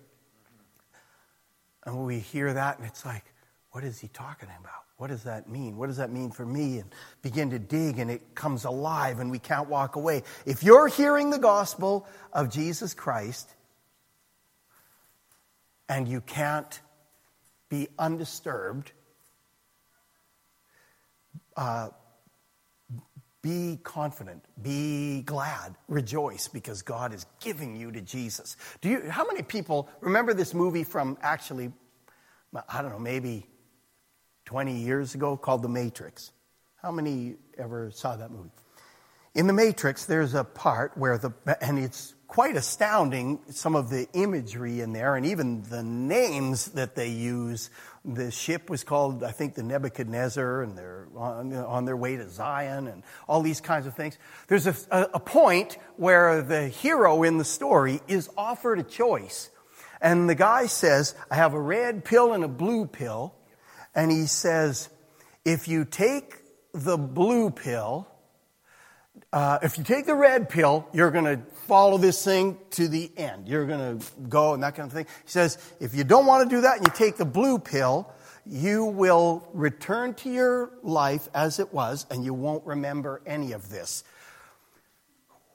And 1.85 2.05
we 2.05 2.19
hear 2.19 2.53
that, 2.53 2.79
and 2.79 2.87
it's 2.87 3.07
like, 3.07 3.25
what 3.71 3.85
is 3.85 4.01
he 4.01 4.09
talking 4.09 4.49
about? 4.61 4.83
What 4.97 5.09
does 5.09 5.23
that 5.23 5.49
mean? 5.49 5.77
What 5.77 5.87
does 5.87 5.97
that 5.99 6.11
mean 6.11 6.31
for 6.31 6.45
me? 6.45 6.79
And 6.79 6.91
begin 7.23 7.51
to 7.51 7.59
dig, 7.59 7.99
and 7.99 8.11
it 8.11 8.35
comes 8.35 8.65
alive, 8.65 9.21
and 9.21 9.31
we 9.31 9.39
can't 9.39 9.69
walk 9.69 9.97
away. 9.97 10.25
If 10.45 10.63
you're 10.63 10.89
hearing 10.89 11.31
the 11.31 11.39
gospel 11.39 12.07
of 12.33 12.51
Jesus 12.51 12.95
Christ, 12.95 13.49
and 15.89 16.07
you 16.07 16.21
can't 16.21 16.81
be 17.69 17.89
undisturbed, 17.99 18.93
uh, 21.57 21.89
be 23.43 23.79
confident, 23.83 24.45
be 24.63 25.23
glad, 25.23 25.75
rejoice 25.89 26.49
because 26.49 26.83
God 26.83 27.15
is 27.15 27.25
giving 27.41 27.75
you 27.75 27.91
to 27.93 28.01
Jesus. 28.01 28.57
Do 28.81 28.89
you 28.89 29.11
how 29.11 29.27
many 29.27 29.43
people 29.43 29.89
remember 30.01 30.35
this 30.35 30.53
movie 30.53 30.85
from 30.85 31.17
actually 31.23 31.73
I 32.69 32.83
don't 32.83 32.91
know, 32.91 32.99
maybe 32.99 33.47
20 34.47 34.77
years 34.77 35.15
ago 35.15 35.37
called 35.37 35.63
The 35.63 35.69
Matrix? 35.69 36.33
How 36.83 36.91
many 36.91 37.37
ever 37.57 37.91
saw 37.93 38.17
that 38.17 38.31
movie? 38.31 38.51
In 39.35 39.47
The 39.47 39.53
Matrix, 39.53 40.07
there's 40.07 40.35
a 40.35 40.43
part 40.43 40.97
where 40.97 41.17
the, 41.17 41.33
and 41.61 41.79
it's 41.79 42.15
quite 42.27 42.57
astounding, 42.57 43.39
some 43.51 43.77
of 43.77 43.91
the 43.91 44.09
imagery 44.13 44.81
in 44.81 44.93
there 44.93 45.15
and 45.15 45.27
even 45.27 45.63
the 45.63 45.83
names 45.83 46.67
that 46.73 46.97
they 46.97 47.09
use 47.09 47.71
the 48.05 48.31
ship 48.31 48.71
was 48.71 48.83
called, 48.83 49.23
I 49.23 49.31
think, 49.31 49.55
the 49.55 49.63
Nebuchadnezzar, 49.63 50.63
and 50.63 50.77
they're 50.77 51.07
on, 51.15 51.55
on 51.55 51.85
their 51.85 51.97
way 51.97 52.17
to 52.17 52.29
Zion, 52.29 52.89
and 52.89 53.03
all 53.29 53.43
these 53.43 53.61
kinds 53.61 53.87
of 53.87 53.95
things. 53.95 54.19
There's 54.49 54.67
a, 54.67 54.75
a 54.91 55.21
point 55.21 55.77
where 55.97 56.43
the 56.43 56.69
hero 56.69 57.23
in 57.23 57.39
the 57.39 57.45
story 57.45 58.01
is 58.09 58.31
offered 58.37 58.79
a 58.79 58.83
choice. 58.83 59.51
And 60.01 60.29
the 60.31 60.35
guy 60.35 60.67
says, 60.67 61.15
I 61.31 61.35
have 61.35 61.53
a 61.53 61.61
red 61.61 62.05
pill 62.05 62.33
and 62.33 62.43
a 62.43 62.49
blue 62.49 62.87
pill. 62.87 63.35
And 63.95 64.11
he 64.11 64.27
says, 64.27 64.89
if 65.45 65.69
you 65.69 65.85
take 65.85 66.37
the 66.73 66.97
blue 66.97 67.51
pill, 67.51 68.09
uh, 69.33 69.59
if 69.63 69.79
you 69.79 69.85
take 69.85 70.07
the 70.07 70.15
red 70.15 70.49
pill, 70.49 70.89
you're 70.93 71.11
going 71.11 71.25
to 71.25 71.41
follow 71.67 71.99
this 71.99 72.25
thing 72.25 72.59
to 72.71 72.89
the 72.89 73.11
end. 73.17 73.47
You're 73.47 73.67
going 73.67 73.99
to 73.99 74.07
go 74.29 74.55
and 74.55 74.63
that 74.63 74.75
kind 74.75 74.89
of 74.89 74.93
thing. 74.93 75.07
He 75.25 75.31
says, 75.31 75.57
if 75.79 75.95
you 75.95 76.03
don't 76.03 76.27
want 76.27 76.49
to 76.49 76.57
do 76.57 76.63
that 76.63 76.79
and 76.79 76.87
you 76.87 76.93
take 76.93 77.17
the 77.17 77.25
blue 77.25 77.59
pill, 77.59 78.13
you 78.45 78.87
will 78.87 79.49
return 79.53 80.15
to 80.15 80.31
your 80.31 80.73
life 80.83 81.29
as 81.33 81.61
it 81.61 81.73
was 81.73 82.07
and 82.11 82.25
you 82.25 82.35
won't 82.35 82.67
remember 82.67 83.23
any 83.25 83.53
of 83.53 83.69
this. 83.71 84.03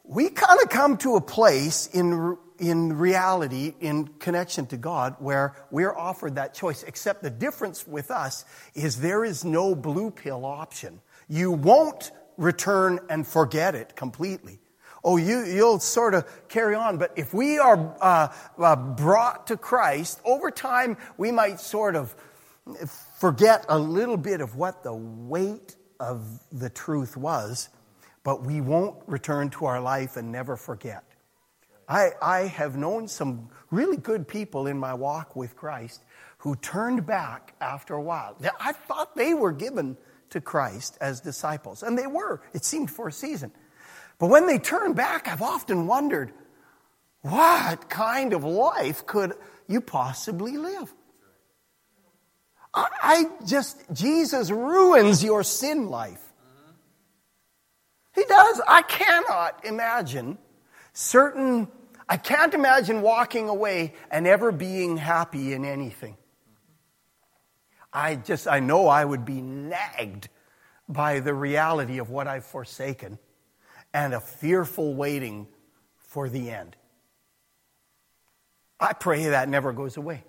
We 0.05 0.29
kind 0.29 0.59
of 0.63 0.69
come 0.69 0.97
to 0.97 1.15
a 1.15 1.21
place 1.21 1.87
in, 1.87 2.37
in 2.59 2.93
reality, 2.93 3.73
in 3.81 4.07
connection 4.19 4.67
to 4.67 4.77
God, 4.77 5.15
where 5.19 5.55
we're 5.71 5.93
offered 5.93 6.35
that 6.35 6.53
choice, 6.53 6.83
except 6.83 7.23
the 7.23 7.29
difference 7.29 7.85
with 7.85 8.11
us 8.11 8.45
is 8.73 9.01
there 9.01 9.25
is 9.25 9.43
no 9.43 9.75
blue 9.75 10.11
pill 10.11 10.45
option. 10.45 11.01
You 11.27 11.51
won't 11.51 12.11
return 12.37 12.99
and 13.09 13.25
forget 13.25 13.75
it 13.75 13.95
completely. 13.95 14.59
Oh, 15.03 15.17
you, 15.17 15.45
you'll 15.45 15.79
sort 15.79 16.15
of 16.15 16.25
carry 16.47 16.75
on. 16.75 16.97
But 16.97 17.13
if 17.15 17.33
we 17.33 17.59
are 17.59 17.95
uh, 18.01 18.33
uh, 18.57 18.75
brought 18.75 19.47
to 19.47 19.57
Christ, 19.57 20.19
over 20.25 20.49
time 20.49 20.97
we 21.17 21.31
might 21.31 21.59
sort 21.59 21.95
of 21.95 22.15
forget 23.19 23.65
a 23.69 23.77
little 23.77 24.17
bit 24.17 24.41
of 24.41 24.55
what 24.55 24.83
the 24.83 24.93
weight 24.93 25.75
of 25.99 26.39
the 26.51 26.69
truth 26.69 27.15
was, 27.15 27.69
but 28.23 28.43
we 28.43 28.61
won't 28.61 28.97
return 29.05 29.51
to 29.51 29.65
our 29.65 29.79
life 29.79 30.17
and 30.17 30.31
never 30.31 30.57
forget. 30.57 31.03
I, 31.87 32.09
I 32.21 32.39
have 32.47 32.75
known 32.75 33.07
some 33.07 33.49
really 33.69 33.97
good 33.97 34.27
people 34.27 34.65
in 34.65 34.79
my 34.79 34.95
walk 34.95 35.35
with 35.35 35.55
Christ 35.55 36.03
who 36.39 36.55
turned 36.55 37.05
back 37.05 37.53
after 37.61 37.93
a 37.93 38.01
while. 38.01 38.35
I 38.59 38.71
thought 38.71 39.15
they 39.15 39.35
were 39.35 39.51
given 39.51 39.97
to 40.35 40.41
Christ 40.41 40.97
as 41.01 41.21
disciples. 41.21 41.81
And 41.81 41.97
they 41.97 42.07
were, 42.07 42.41
it 42.53 42.63
seemed, 42.63 42.91
for 42.91 43.07
a 43.07 43.11
season. 43.11 43.51
But 44.19 44.27
when 44.27 44.47
they 44.47 44.59
turned 44.59 44.95
back, 44.95 45.27
I've 45.27 45.41
often 45.41 45.87
wondered 45.87 46.31
what 47.21 47.89
kind 47.89 48.33
of 48.33 48.43
life 48.43 49.05
could 49.05 49.33
you 49.67 49.81
possibly 49.81 50.57
live? 50.57 50.93
I 52.73 53.29
just, 53.47 53.81
Jesus 53.93 54.51
ruins 54.51 55.23
your 55.23 55.43
sin 55.43 55.87
life. 55.89 56.21
He 58.13 58.23
does. 58.25 58.61
I 58.67 58.81
cannot 58.81 59.63
imagine 59.63 60.37
certain, 60.91 61.69
I 62.09 62.17
can't 62.17 62.53
imagine 62.53 63.01
walking 63.01 63.47
away 63.47 63.93
and 64.11 64.27
ever 64.27 64.51
being 64.51 64.97
happy 64.97 65.53
in 65.53 65.63
anything. 65.63 66.17
I 67.95 68.17
just, 68.17 68.45
I 68.45 68.59
know 68.59 68.87
I 68.87 69.05
would 69.05 69.23
be 69.23 69.41
nagged 69.41 70.27
by 70.87 71.21
the 71.21 71.33
reality 71.33 71.97
of 71.97 72.09
what 72.09 72.27
I've 72.27 72.45
forsaken 72.45 73.17
and 73.93 74.13
a 74.13 74.19
fearful 74.19 74.93
waiting 74.93 75.47
for 75.97 76.27
the 76.27 76.51
end. 76.51 76.75
I 78.79 78.91
pray 78.91 79.27
that 79.27 79.47
never 79.47 79.71
goes 79.71 79.95
away. 79.95 80.25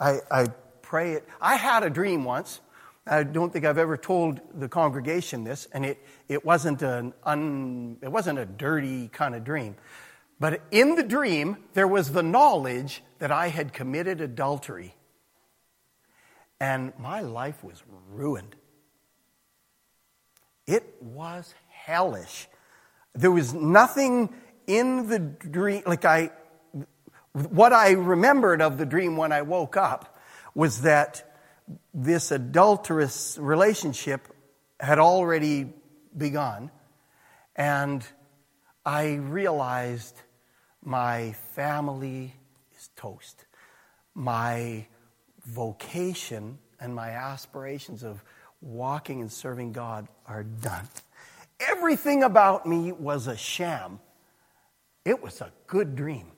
I, 0.00 0.18
I 0.28 0.46
pray 0.82 1.12
it. 1.12 1.28
I 1.40 1.54
had 1.54 1.84
a 1.84 1.90
dream 1.90 2.24
once. 2.24 2.60
I 3.06 3.22
don't 3.22 3.52
think 3.52 3.64
I've 3.64 3.78
ever 3.78 3.96
told 3.96 4.40
the 4.54 4.68
congregation 4.68 5.44
this, 5.44 5.68
and 5.72 5.86
it, 5.86 6.04
it, 6.28 6.44
wasn't, 6.44 6.82
an 6.82 7.14
un, 7.22 7.98
it 8.02 8.10
wasn't 8.10 8.40
a 8.40 8.46
dirty 8.46 9.06
kind 9.08 9.36
of 9.36 9.44
dream. 9.44 9.76
But 10.40 10.62
in 10.72 10.96
the 10.96 11.04
dream, 11.04 11.58
there 11.74 11.86
was 11.86 12.10
the 12.10 12.22
knowledge 12.24 13.04
that 13.20 13.30
I 13.30 13.48
had 13.48 13.72
committed 13.72 14.20
adultery. 14.20 14.96
And 16.62 16.92
my 16.96 17.22
life 17.22 17.64
was 17.64 17.82
ruined. 18.12 18.54
It 20.64 20.94
was 21.00 21.52
hellish. 21.68 22.46
There 23.16 23.32
was 23.32 23.52
nothing 23.52 24.32
in 24.68 25.08
the 25.08 25.18
dream, 25.18 25.82
like 25.86 26.04
I, 26.04 26.30
what 27.32 27.72
I 27.72 27.90
remembered 27.94 28.62
of 28.62 28.78
the 28.78 28.86
dream 28.86 29.16
when 29.16 29.32
I 29.32 29.42
woke 29.42 29.76
up 29.76 30.16
was 30.54 30.82
that 30.82 31.34
this 31.92 32.30
adulterous 32.30 33.36
relationship 33.40 34.28
had 34.78 35.00
already 35.00 35.72
begun, 36.16 36.70
and 37.56 38.06
I 38.86 39.14
realized 39.14 40.14
my 40.80 41.32
family 41.56 42.34
is 42.78 42.88
toast. 42.94 43.46
My 44.14 44.86
vocation 45.44 46.58
and 46.80 46.94
my 46.94 47.10
aspirations 47.10 48.02
of 48.02 48.22
walking 48.60 49.20
and 49.20 49.30
serving 49.30 49.72
God 49.72 50.08
are 50.26 50.42
done. 50.44 50.88
Everything 51.60 52.22
about 52.22 52.66
me 52.66 52.92
was 52.92 53.26
a 53.26 53.36
sham. 53.36 54.00
It 55.04 55.22
was 55.22 55.40
a 55.40 55.52
good 55.66 55.94
dream. 55.94 56.32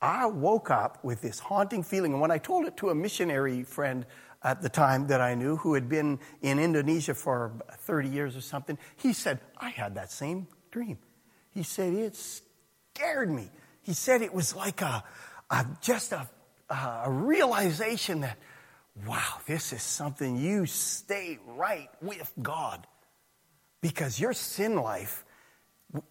I 0.00 0.26
woke 0.26 0.70
up 0.70 1.02
with 1.04 1.20
this 1.20 1.38
haunting 1.38 1.82
feeling. 1.82 2.12
And 2.12 2.20
when 2.20 2.30
I 2.30 2.38
told 2.38 2.66
it 2.66 2.76
to 2.78 2.90
a 2.90 2.94
missionary 2.94 3.62
friend 3.62 4.04
at 4.42 4.60
the 4.60 4.68
time 4.68 5.06
that 5.06 5.20
I 5.20 5.34
knew 5.34 5.56
who 5.56 5.74
had 5.74 5.88
been 5.88 6.18
in 6.42 6.58
Indonesia 6.58 7.14
for 7.14 7.52
30 7.78 8.08
years 8.08 8.36
or 8.36 8.40
something, 8.40 8.76
he 8.96 9.12
said, 9.12 9.38
I 9.56 9.70
had 9.70 9.94
that 9.94 10.10
same 10.10 10.48
dream. 10.70 10.98
He 11.50 11.62
said, 11.62 11.94
it 11.94 12.16
scared 12.16 13.30
me. 13.30 13.50
He 13.82 13.92
said 13.92 14.22
it 14.22 14.34
was 14.34 14.56
like 14.56 14.82
a, 14.82 15.04
a 15.50 15.66
just 15.80 16.12
a, 16.12 16.28
Uh, 16.74 17.02
a 17.04 17.10
realization 17.10 18.22
that, 18.22 18.38
wow, 19.06 19.40
this 19.46 19.74
is 19.74 19.82
something 19.82 20.38
you 20.38 20.64
stay 20.64 21.38
right 21.46 21.90
with 22.00 22.32
God 22.40 22.86
because 23.82 24.18
your 24.18 24.32
sin 24.32 24.76
life, 24.76 25.26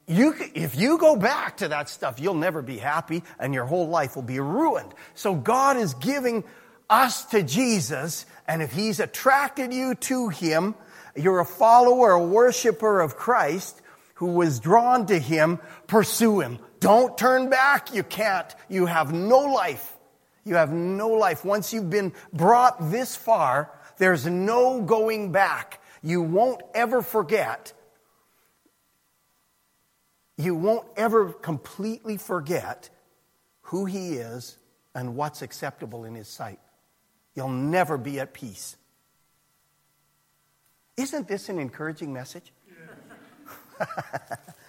you, 0.05 0.35
if 0.53 0.75
you 0.75 0.99
go 0.99 1.15
back 1.15 1.57
to 1.57 1.69
that 1.69 1.89
stuff, 1.89 2.19
you'll 2.19 2.35
never 2.35 2.61
be 2.61 2.77
happy 2.77 3.23
and 3.39 3.55
your 3.55 3.65
whole 3.65 3.87
life 3.87 4.15
will 4.15 4.21
be 4.21 4.39
ruined. 4.39 4.93
So 5.15 5.33
God 5.33 5.77
is 5.77 5.95
giving 5.95 6.43
us 6.91 7.25
to 7.25 7.41
Jesus, 7.41 8.27
and 8.47 8.61
if 8.61 8.71
He's 8.71 8.99
attracted 8.99 9.73
you 9.73 9.95
to 9.95 10.29
Him, 10.29 10.75
you're 11.15 11.39
a 11.39 11.45
follower, 11.45 12.11
a 12.11 12.23
worshiper 12.23 13.01
of 13.01 13.15
Christ 13.15 13.81
who 14.13 14.27
was 14.27 14.59
drawn 14.59 15.07
to 15.07 15.17
Him, 15.17 15.59
pursue 15.87 16.41
Him. 16.41 16.59
Don't 16.79 17.17
turn 17.17 17.49
back. 17.49 17.95
You 17.95 18.03
can't. 18.03 18.53
You 18.69 18.85
have 18.85 19.11
no 19.11 19.39
life. 19.39 19.97
You 20.43 20.55
have 20.55 20.71
no 20.71 21.09
life. 21.09 21.45
Once 21.45 21.73
you've 21.73 21.89
been 21.89 22.13
brought 22.33 22.91
this 22.91 23.15
far, 23.15 23.71
there's 23.97 24.25
no 24.25 24.81
going 24.81 25.31
back. 25.31 25.81
You 26.01 26.21
won't 26.21 26.61
ever 26.73 27.01
forget. 27.01 27.73
You 30.37 30.55
won't 30.55 30.87
ever 30.97 31.33
completely 31.33 32.17
forget 32.17 32.89
who 33.63 33.85
He 33.85 34.15
is 34.15 34.57
and 34.95 35.15
what's 35.15 35.41
acceptable 35.41 36.05
in 36.05 36.15
His 36.15 36.27
sight. 36.27 36.59
You'll 37.35 37.49
never 37.49 37.97
be 37.97 38.19
at 38.19 38.33
peace. 38.33 38.75
Isn't 40.97 41.27
this 41.27 41.49
an 41.49 41.59
encouraging 41.59 42.11
message? 42.11 42.51
Yeah. 43.79 43.85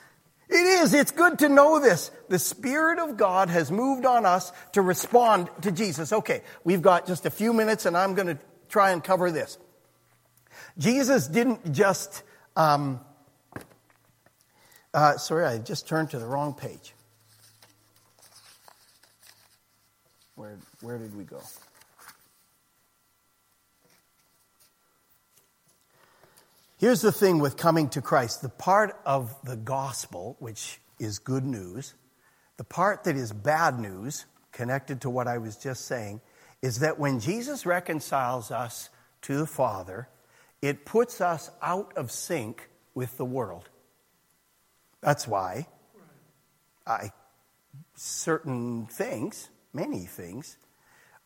it 0.53 0.83
is. 0.83 0.95
It's 0.95 1.11
good 1.11 1.39
to 1.41 1.49
know 1.49 1.81
this. 1.81 2.11
The 2.29 2.39
Spirit 2.39 2.99
of 2.99 3.17
God 3.17 3.49
has 3.49 3.71
moved 3.71 4.05
on 4.07 4.27
us 4.27 4.53
to 4.73 4.83
respond 4.83 5.49
to 5.63 5.73
Jesus. 5.73 6.13
Okay, 6.13 6.43
we've 6.65 6.83
got 6.83 7.07
just 7.07 7.27
a 7.27 7.31
few 7.31 7.53
minutes 7.53 7.87
and 7.87 7.97
I'm 7.97 8.15
going 8.15 8.29
to 8.29 8.39
try 8.69 8.91
and 8.91 9.03
cover 9.03 9.31
this. 9.31 9.59
Jesus 10.79 11.27
didn't 11.29 11.73
just, 11.73 12.23
um, 12.57 13.01
uh, 14.95 15.17
sorry, 15.17 15.45
I 15.45 15.59
just 15.59 15.89
turned 15.89 16.11
to 16.11 16.19
the 16.19 16.27
wrong 16.27 16.55
page. 16.55 16.95
Where, 20.35 20.59
where 20.81 20.99
did 20.99 21.17
we 21.17 21.25
go? 21.25 21.41
Here's 26.83 27.01
the 27.01 27.13
thing 27.13 27.39
with 27.39 27.57
coming 27.57 27.91
to 27.91 28.03
Christ 28.03 28.43
the 28.43 28.49
part 28.49 29.01
of 29.07 29.33
the 29.45 29.57
gospel, 29.57 30.35
which 30.41 30.81
is 30.99 31.21
good 31.21 31.45
news, 31.45 31.95
the 32.57 32.65
part 32.65 33.05
that 33.05 33.15
is 33.15 33.33
bad 33.33 33.79
news, 33.79 34.27
connected 34.51 35.03
to 35.03 35.09
what 35.09 35.29
I 35.29 35.39
was 35.39 35.55
just 35.57 35.85
saying, 35.85 36.21
is 36.61 36.81
that 36.81 36.99
when 36.99 37.21
Jesus 37.21 37.65
reconciles 37.67 38.51
us 38.51 38.91
to 39.21 39.37
the 39.37 39.47
Father, 39.47 40.09
it 40.61 40.85
puts 40.85 41.21
us 41.21 41.53
out 41.63 41.97
of 41.97 42.11
sync 42.11 42.69
with 42.95 43.17
the 43.17 43.25
world. 43.25 43.69
That's 45.03 45.29
why 45.29 45.69
I, 46.85 47.13
certain 47.95 48.87
things, 48.87 49.51
many 49.73 50.01
things, 50.01 50.57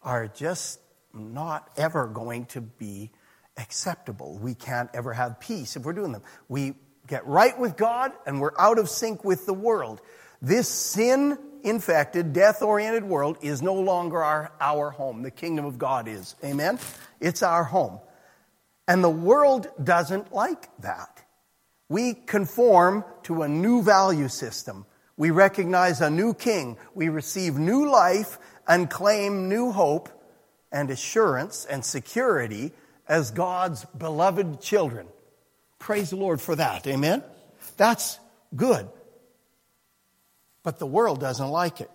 are 0.02 0.28
just 0.28 0.80
not 1.14 1.70
ever 1.78 2.08
going 2.08 2.44
to 2.44 2.60
be 2.60 3.10
acceptable. 3.56 4.38
We 4.38 4.54
can't 4.54 4.90
ever 4.94 5.12
have 5.12 5.40
peace 5.40 5.76
if 5.76 5.84
we're 5.84 5.92
doing 5.92 6.12
them. 6.12 6.22
We 6.48 6.74
get 7.06 7.26
right 7.26 7.58
with 7.58 7.76
God 7.76 8.12
and 8.26 8.40
we're 8.40 8.58
out 8.58 8.78
of 8.78 8.88
sync 8.88 9.24
with 9.24 9.46
the 9.46 9.54
world. 9.54 10.00
This 10.42 10.68
sin 10.68 11.38
infected, 11.62 12.32
death 12.32 12.62
oriented 12.62 13.04
world 13.04 13.38
is 13.40 13.62
no 13.62 13.74
longer 13.74 14.22
our, 14.22 14.52
our 14.60 14.90
home. 14.90 15.22
The 15.22 15.30
kingdom 15.30 15.64
of 15.64 15.78
God 15.78 16.08
is. 16.08 16.36
Amen? 16.44 16.78
It's 17.20 17.42
our 17.42 17.64
home. 17.64 17.98
And 18.88 19.02
the 19.02 19.10
world 19.10 19.68
doesn't 19.82 20.32
like 20.32 20.68
that. 20.82 21.24
We 21.88 22.14
conform 22.14 23.04
to 23.24 23.42
a 23.42 23.48
new 23.48 23.82
value 23.82 24.28
system. 24.28 24.86
We 25.16 25.30
recognize 25.30 26.00
a 26.00 26.10
new 26.10 26.34
king. 26.34 26.76
We 26.94 27.08
receive 27.08 27.56
new 27.58 27.90
life 27.90 28.38
and 28.68 28.90
claim 28.90 29.48
new 29.48 29.72
hope 29.72 30.08
and 30.70 30.90
assurance 30.90 31.64
and 31.64 31.84
security 31.84 32.72
as 33.08 33.30
God's 33.30 33.84
beloved 33.96 34.60
children. 34.60 35.06
Praise 35.78 36.10
the 36.10 36.16
Lord 36.16 36.40
for 36.40 36.56
that. 36.56 36.86
Amen? 36.86 37.22
That's 37.76 38.18
good. 38.54 38.88
But 40.62 40.78
the 40.78 40.86
world 40.86 41.20
doesn't 41.20 41.48
like 41.48 41.80
it. 41.80 41.90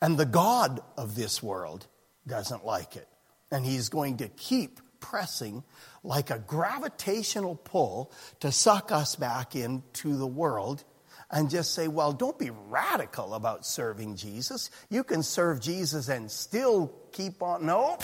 And 0.00 0.16
the 0.16 0.26
God 0.26 0.80
of 0.96 1.14
this 1.14 1.42
world 1.42 1.86
doesn't 2.26 2.64
like 2.64 2.96
it. 2.96 3.08
And 3.50 3.64
he's 3.64 3.88
going 3.88 4.18
to 4.18 4.28
keep 4.28 4.80
pressing 5.00 5.62
like 6.02 6.30
a 6.30 6.38
gravitational 6.38 7.56
pull 7.56 8.12
to 8.40 8.50
suck 8.50 8.90
us 8.90 9.16
back 9.16 9.54
into 9.54 10.16
the 10.16 10.26
world 10.26 10.84
and 11.30 11.50
just 11.50 11.74
say, 11.74 11.88
well, 11.88 12.12
don't 12.12 12.38
be 12.38 12.50
radical 12.68 13.34
about 13.34 13.66
serving 13.66 14.16
Jesus. 14.16 14.70
You 14.88 15.04
can 15.04 15.22
serve 15.22 15.60
Jesus 15.60 16.08
and 16.08 16.30
still 16.30 16.92
keep 17.12 17.42
on. 17.42 17.66
No. 17.66 17.98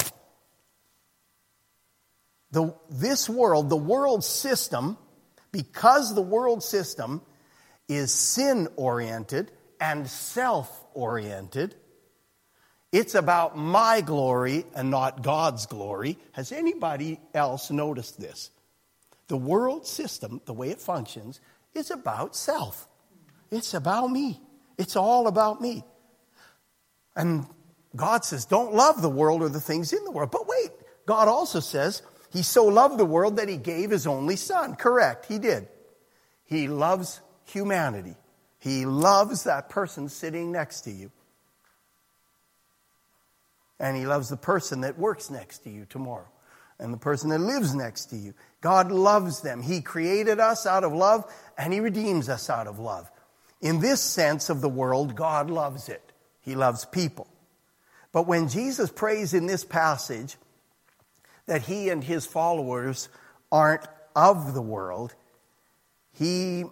The, 2.53 2.75
this 2.89 3.29
world, 3.29 3.71
the 3.71 3.77
world 3.77 4.25
system, 4.25 4.99
because 5.53 6.15
the 6.15 6.23
world 6.23 6.63
system 6.63 7.23
is 7.89 8.13
sin 8.13 8.69
oriented 8.77 9.51
and 9.81 10.09
self 10.09 10.85
oriented, 10.95 11.75
It's 12.93 13.15
about 13.15 13.57
my 13.57 14.01
glory 14.01 14.65
and 14.75 14.91
not 14.91 15.23
God's 15.23 15.67
glory. 15.67 16.19
Has 16.33 16.51
anybody 16.51 17.21
else 17.35 17.71
noticed 17.71 18.21
this? 18.21 18.51
The 19.29 19.37
world 19.37 19.87
system, 19.87 20.41
the 20.45 20.53
way 20.53 20.71
it 20.71 20.81
functions, 20.81 21.41
is 21.73 21.93
about 21.93 22.35
self. 22.35 22.89
It's 23.51 23.75
about 23.75 24.09
me. 24.09 24.41
It's 24.77 24.97
all 24.97 25.29
about 25.29 25.61
me. 25.61 25.85
And 27.15 27.47
God 27.95 28.25
says, 28.25 28.45
don't 28.45 28.75
love 28.75 29.03
the 29.03 29.09
world 29.09 29.43
or 29.43 29.49
the 29.49 29.61
things 29.61 29.93
in 29.93 30.03
the 30.05 30.11
world. 30.11 30.31
But 30.33 30.49
wait, 30.49 30.71
God 31.07 31.29
also 31.29 31.61
says, 31.61 32.03
He 32.33 32.43
so 32.43 32.67
loved 32.67 32.99
the 32.99 33.05
world 33.05 33.37
that 33.37 33.49
He 33.49 33.57
gave 33.57 33.91
His 33.91 34.07
only 34.07 34.37
Son. 34.37 34.77
Correct, 34.77 35.27
He 35.27 35.39
did. 35.39 35.69
He 36.45 36.69
loves 36.69 37.21
humanity. 37.45 38.17
He 38.59 38.85
loves 38.87 39.45
that 39.45 39.69
person 39.69 40.09
sitting 40.09 40.53
next 40.53 40.83
to 40.83 40.91
you. 40.91 41.11
And 43.79 43.97
He 43.97 44.07
loves 44.07 44.29
the 44.29 44.37
person 44.37 44.83
that 44.83 44.99
works 44.99 45.31
next 45.31 45.59
to 45.65 45.71
you 45.71 45.87
tomorrow 45.89 46.29
and 46.79 46.93
the 46.93 46.99
person 46.99 47.31
that 47.31 47.41
lives 47.41 47.75
next 47.75 48.07
to 48.07 48.17
you. 48.17 48.35
God 48.61 48.91
loves 48.91 49.43
them. 49.43 49.63
He 49.63 49.81
created 49.81 50.41
us 50.41 50.67
out 50.67 50.83
of 50.83 50.93
love 50.93 51.31
and 51.57 51.73
He 51.73 51.81
redeems 51.81 52.29
us 52.29 52.51
out 52.51 52.67
of 52.67 52.79
love. 52.79 53.11
In 53.61 53.81
this 53.81 54.01
sense 54.01 54.49
of 54.49 54.61
the 54.61 54.69
world, 54.69 55.15
God 55.15 55.51
loves 55.51 55.89
it. 55.89 56.13
He 56.41 56.55
loves 56.55 56.87
people. 56.87 57.29
But 58.13 58.27
when 58.27 58.49
Jesus 58.49 58.91
prays 58.91 59.35
in 59.35 59.47
this 59.47 59.65
passage 59.65 60.37
that 61.51 61.63
He 61.63 61.89
and 61.89 62.03
His 62.03 62.25
followers 62.25 63.09
aren't 63.51 63.85
of 64.15 64.55
the 64.55 64.63
world, 64.63 65.17
He 66.13 66.63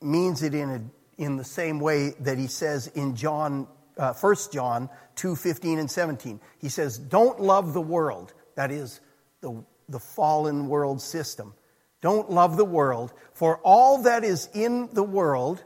means 0.00 0.44
it 0.44 0.54
in, 0.54 0.70
a, 0.70 0.80
in 1.20 1.36
the 1.36 1.44
same 1.44 1.80
way 1.80 2.14
that 2.20 2.38
He 2.38 2.46
says 2.46 2.86
in 2.86 3.16
John, 3.16 3.66
uh, 3.96 4.14
1 4.14 4.36
John 4.52 4.88
2 5.16 5.34
15 5.34 5.80
and 5.80 5.90
17. 5.90 6.40
He 6.60 6.68
says, 6.68 6.98
Don't 6.98 7.40
love 7.40 7.74
the 7.74 7.80
world. 7.80 8.32
That 8.54 8.70
is, 8.70 9.00
the, 9.40 9.64
the 9.88 9.98
fallen 9.98 10.68
world 10.68 11.02
system. 11.02 11.52
Don't 12.00 12.30
love 12.30 12.56
the 12.56 12.64
world, 12.64 13.12
for 13.32 13.58
all 13.64 14.02
that 14.02 14.22
is 14.22 14.48
in 14.54 14.88
the 14.92 15.02
world, 15.02 15.64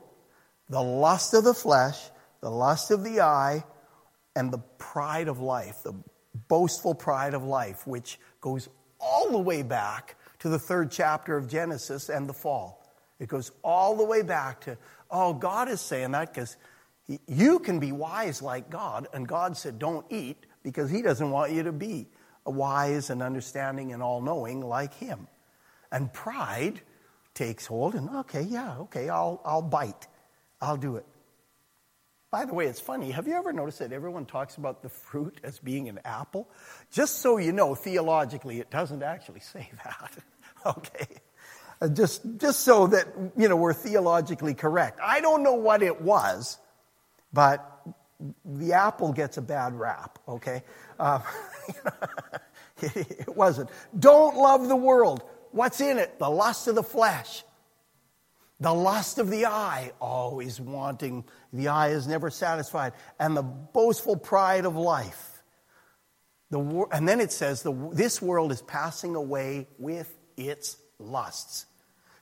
the 0.70 0.82
lust 0.82 1.34
of 1.34 1.44
the 1.44 1.52
flesh, 1.52 2.00
the 2.40 2.50
lust 2.50 2.90
of 2.90 3.04
the 3.04 3.20
eye, 3.20 3.64
and 4.34 4.50
the 4.50 4.62
pride 4.78 5.28
of 5.28 5.40
life, 5.40 5.82
the 5.82 5.92
boastful 6.52 6.94
pride 6.94 7.32
of 7.32 7.42
life, 7.42 7.86
which 7.86 8.18
goes 8.42 8.68
all 9.00 9.30
the 9.30 9.38
way 9.38 9.62
back 9.62 10.16
to 10.38 10.50
the 10.50 10.58
third 10.58 10.90
chapter 10.90 11.34
of 11.34 11.48
Genesis 11.48 12.10
and 12.10 12.28
the 12.28 12.34
fall. 12.34 12.94
It 13.18 13.30
goes 13.30 13.52
all 13.64 13.96
the 13.96 14.04
way 14.04 14.20
back 14.20 14.60
to, 14.66 14.76
oh, 15.10 15.32
God 15.32 15.70
is 15.70 15.80
saying 15.80 16.10
that 16.10 16.34
because 16.34 16.58
you 17.26 17.58
can 17.58 17.78
be 17.78 17.90
wise 17.90 18.42
like 18.42 18.68
God, 18.68 19.08
and 19.14 19.26
God 19.26 19.56
said, 19.56 19.78
don't 19.78 20.04
eat 20.10 20.44
because 20.62 20.90
He 20.90 21.00
doesn't 21.00 21.30
want 21.30 21.52
you 21.52 21.62
to 21.62 21.72
be 21.72 22.08
wise 22.44 23.08
and 23.08 23.22
understanding 23.22 23.94
and 23.94 24.02
all 24.02 24.20
knowing 24.20 24.60
like 24.60 24.92
him. 24.92 25.28
And 25.90 26.12
pride 26.12 26.82
takes 27.32 27.64
hold 27.64 27.94
and, 27.94 28.10
okay, 28.10 28.42
yeah, 28.42 28.76
okay, 28.80 29.08
I'll, 29.08 29.40
I'll 29.42 29.62
bite. 29.62 30.06
I'll 30.60 30.76
do 30.76 30.96
it. 30.96 31.06
By 32.32 32.46
the 32.46 32.54
way, 32.54 32.64
it's 32.64 32.80
funny. 32.80 33.10
Have 33.10 33.28
you 33.28 33.34
ever 33.34 33.52
noticed 33.52 33.80
that 33.80 33.92
everyone 33.92 34.24
talks 34.24 34.56
about 34.56 34.82
the 34.82 34.88
fruit 34.88 35.38
as 35.44 35.58
being 35.58 35.90
an 35.90 36.00
apple? 36.02 36.48
Just 36.90 37.18
so 37.18 37.36
you 37.36 37.52
know, 37.52 37.74
theologically, 37.74 38.58
it 38.58 38.70
doesn't 38.70 39.02
actually 39.02 39.40
say 39.40 39.70
that. 39.84 40.12
okay. 40.64 41.06
Uh, 41.82 41.88
just, 41.88 42.22
just 42.38 42.60
so 42.60 42.86
that, 42.86 43.06
you 43.36 43.50
know, 43.50 43.56
we're 43.56 43.74
theologically 43.74 44.54
correct. 44.54 44.98
I 45.02 45.20
don't 45.20 45.42
know 45.42 45.56
what 45.56 45.82
it 45.82 46.00
was, 46.00 46.58
but 47.34 47.86
the 48.46 48.72
apple 48.72 49.12
gets 49.12 49.36
a 49.36 49.42
bad 49.42 49.74
rap, 49.74 50.18
okay? 50.26 50.64
Uh, 50.98 51.20
it 52.80 53.34
wasn't. 53.34 53.68
Don't 53.98 54.36
love 54.36 54.68
the 54.68 54.76
world. 54.76 55.24
What's 55.50 55.80
in 55.80 55.98
it? 55.98 56.16
The 56.20 56.30
lust 56.30 56.68
of 56.68 56.76
the 56.76 56.82
flesh, 56.84 57.42
the 58.62 58.72
lust 58.72 59.18
of 59.18 59.28
the 59.28 59.46
eye, 59.46 59.90
always 60.00 60.60
wanting. 60.60 61.24
The 61.52 61.68
eye 61.68 61.88
is 61.88 62.06
never 62.06 62.30
satisfied, 62.30 62.92
and 63.18 63.36
the 63.36 63.42
boastful 63.42 64.16
pride 64.16 64.66
of 64.66 64.76
life. 64.76 65.42
The, 66.50 66.86
and 66.92 67.08
then 67.08 67.20
it 67.20 67.32
says, 67.32 67.62
the, 67.62 67.72
This 67.92 68.22
world 68.22 68.52
is 68.52 68.62
passing 68.62 69.16
away 69.16 69.66
with 69.78 70.16
its 70.36 70.76
lusts. 71.00 71.66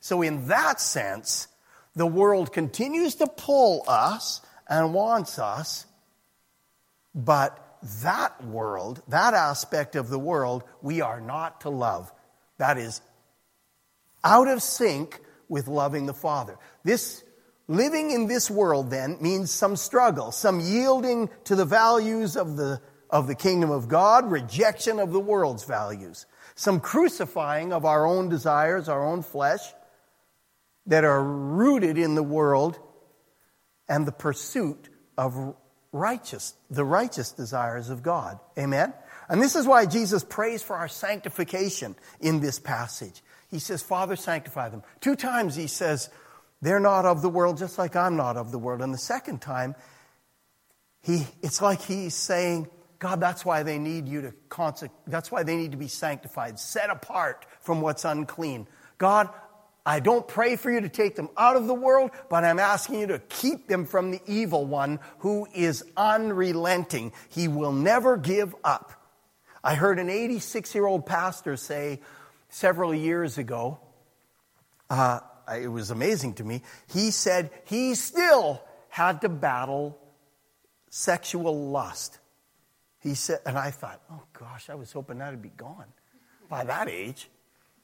So, 0.01 0.23
in 0.23 0.49
that 0.49 0.81
sense, 0.81 1.47
the 1.95 2.07
world 2.07 2.55
continues 2.55 3.17
to 3.17 3.27
pull 3.27 3.85
us 3.87 4.41
and 4.67 4.95
wants 4.95 5.39
us, 5.39 5.85
but 7.15 7.79
that 8.03 8.43
world, 8.47 9.03
that 9.09 9.35
aspect 9.35 9.95
of 9.95 10.09
the 10.09 10.19
world, 10.19 10.65
we 10.81 11.03
are 11.03 11.21
not 11.21 11.63
to 11.63 11.69
love. 11.71 12.11
That 12.57 12.79
is 12.79 13.03
out 14.25 14.49
of 14.49 14.63
sync 14.63 15.21
with 15.51 15.69
loving 15.69 16.07
the 16.07 16.15
Father. 16.15 16.57
This 16.85 17.23
living 17.69 18.11
in 18.11 18.27
this 18.27 18.51
world 18.51 18.91
then 18.91 19.19
means 19.21 19.51
some 19.51 19.77
struggle, 19.77 20.33
some 20.33 20.61
yielding 20.61 21.29
to 21.45 21.55
the 21.55 21.67
values 21.67 22.37
of 22.37 22.57
the 22.57 22.81
of 23.11 23.27
the 23.27 23.35
kingdom 23.35 23.71
of 23.71 23.89
God, 23.89 24.31
rejection 24.31 25.01
of 25.01 25.13
the 25.13 25.21
world's 25.21 25.65
values, 25.65 26.27
some 26.55 26.79
crucifying 26.81 27.73
of 27.73 27.85
our 27.85 28.07
own 28.07 28.29
desires, 28.29 28.89
our 28.89 29.05
own 29.05 29.23
flesh 29.23 29.61
that 30.87 31.05
are 31.05 31.23
rooted 31.23 31.99
in 31.99 32.15
the 32.15 32.23
world 32.23 32.79
and 33.89 34.07
the 34.07 34.13
pursuit 34.13 34.89
of 35.19 35.55
righteous, 35.93 36.55
the 36.71 36.85
righteous 36.85 37.33
desires 37.33 37.91
of 37.91 38.03
God. 38.03 38.39
Amen? 38.57 38.95
And 39.29 39.43
this 39.43 39.57
is 39.57 39.67
why 39.67 39.87
Jesus 39.87 40.25
prays 40.25 40.63
for 40.63 40.77
our 40.77 40.89
sanctification 40.89 41.97
in 42.21 42.41
this 42.41 42.59
passage. 42.59 43.23
He 43.51 43.59
says, 43.59 43.83
Father, 43.83 44.17
sanctify 44.17 44.69
them. 44.69 44.83
Two 45.01 45.17
times 45.17 45.57
he 45.57 45.67
says, 45.67 46.11
they're 46.63 46.81
not 46.81 47.07
of 47.07 47.23
the 47.23 47.29
world, 47.29 47.59
just 47.59 47.79
like 47.79 47.97
I'm 47.97 48.17
not 48.17 48.37
of 48.37 48.53
the 48.53 48.59
world. 48.59 48.83
And 48.83 48.93
the 48.93 48.99
second 48.99 49.41
time, 49.41 49.75
he, 51.03 51.27
it's 51.43 51.63
like 51.63 51.81
he's 51.81 52.15
saying, 52.15 52.69
God, 52.99 53.19
that's 53.19 53.45
why 53.45 53.63
they 53.63 53.79
need 53.79 54.07
you 54.07 54.21
to 54.23 54.35
consec- 54.51 54.91
that's 55.07 55.33
why 55.33 55.43
they 55.43 55.57
need 55.57 55.71
to 55.73 55.79
be 55.79 55.89
sanctified, 55.89 56.59
set 56.59 56.91
apart 56.91 57.47
from 57.61 57.81
what's 57.81 58.05
unclean. 58.05 58.69
God, 58.99 59.31
I 59.87 60.01
don't 60.01 60.29
pray 60.29 60.57
for 60.57 60.71
you 60.71 60.83
to 60.83 60.91
take 60.91 61.17
them 61.17 61.31
out 61.39 61.57
of 61.57 61.67
the 61.67 61.75
world, 61.75 62.11
but 62.29 62.45
I'm 62.45 62.59
asking 62.59 63.01
you 63.01 63.07
to 63.09 63.19
keep 63.19 63.67
them 63.67 63.87
from 63.87 64.11
the 64.11 64.21
evil 64.27 64.67
one 64.67 65.01
who 65.21 65.49
is 65.55 65.83
unrelenting. 65.97 67.13
He 67.31 67.49
will 67.49 67.73
never 67.73 68.19
give 68.19 68.55
up. 68.63 68.93
I 69.65 69.75
heard 69.75 69.99
an 69.99 70.11
86 70.11 70.75
year 70.75 70.87
old 70.87 71.07
pastor 71.07 71.57
say 71.57 72.01
several 72.51 72.95
years 72.95 73.39
ago, 73.39 73.81
uh, 74.89 75.21
it 75.55 75.69
was 75.69 75.91
amazing 75.91 76.35
to 76.35 76.45
me. 76.45 76.63
He 76.93 77.11
said 77.11 77.51
he 77.65 77.95
still 77.95 78.63
had 78.89 79.23
to 79.23 79.29
battle 79.29 79.99
sexual 80.91 81.71
lust. 81.71 82.19
He 83.01 83.15
said, 83.15 83.41
and 83.47 83.57
I 83.57 83.71
thought, 83.71 84.01
oh 84.11 84.23
gosh, 84.33 84.69
I 84.69 84.75
was 84.75 84.93
hoping 84.93 85.19
that'd 85.19 85.41
be 85.41 85.53
gone 85.57 85.87
by 86.49 86.65
that 86.65 86.89
age 86.89 87.29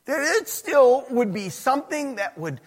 that 0.07 0.23
it 0.41 0.49
still 0.49 1.05
would 1.11 1.35
be 1.35 1.49
something 1.49 2.17
that 2.17 2.39
would 2.39 2.61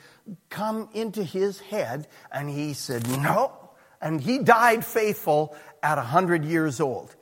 come 0.49 0.89
into 0.93 1.23
his 1.23 1.59
head. 1.59 2.07
And 2.31 2.49
he 2.49 2.73
said, 2.73 3.07
no. 3.09 3.53
And 4.01 4.21
he 4.21 4.39
died 4.39 4.85
faithful 4.85 5.55
at 5.81 5.97
100 5.97 6.45
years 6.45 6.79
old. 6.79 7.15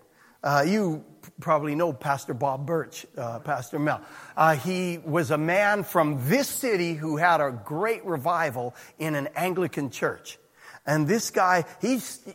Uh, 0.44 0.64
you 0.68 1.06
probably 1.40 1.76
know 1.76 1.94
Pastor 1.94 2.34
Bob 2.34 2.66
Birch, 2.66 3.06
uh, 3.18 3.40
Pastor 3.40 3.80
Mel. 3.80 4.02
Uh, 4.36 4.56
he 4.56 5.00
was 5.00 5.32
a 5.32 5.38
man 5.38 5.84
from 5.84 6.30
this 6.30 6.48
city 6.48 6.94
who 6.94 7.18
had 7.18 7.42
a 7.42 7.52
great 7.52 8.06
revival 8.06 8.76
in 9.00 9.16
an 9.16 9.28
Anglican 9.36 9.90
church. 9.90 10.38
And 10.86 11.08
this 11.08 11.32
guy, 11.32 11.66
he's, 11.82 12.26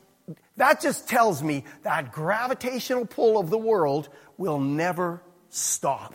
that 0.56 0.80
just 0.80 1.08
tells 1.08 1.42
me 1.42 1.64
that 1.82 2.12
gravitational 2.12 3.06
pull 3.06 3.38
of 3.38 3.50
the 3.50 3.58
world 3.58 4.08
will 4.36 4.60
never 4.60 5.22
stop. 5.48 6.14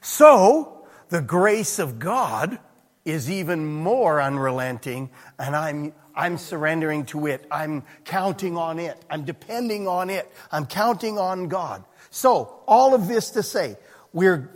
So, 0.00 0.86
the 1.08 1.20
grace 1.20 1.78
of 1.78 1.98
God 1.98 2.58
is 3.04 3.30
even 3.30 3.66
more 3.66 4.20
unrelenting, 4.20 5.10
and 5.38 5.54
I'm, 5.54 5.92
I'm 6.14 6.38
surrendering 6.38 7.04
to 7.06 7.26
it. 7.26 7.46
I'm 7.50 7.84
counting 8.04 8.56
on 8.56 8.78
it. 8.78 8.96
I'm 9.10 9.24
depending 9.24 9.86
on 9.86 10.10
it. 10.10 10.30
I'm 10.50 10.66
counting 10.66 11.18
on 11.18 11.48
God. 11.48 11.84
So, 12.14 12.60
all 12.68 12.94
of 12.94 13.08
this 13.08 13.30
to 13.30 13.42
say, 13.42 13.76
we're, 14.12 14.48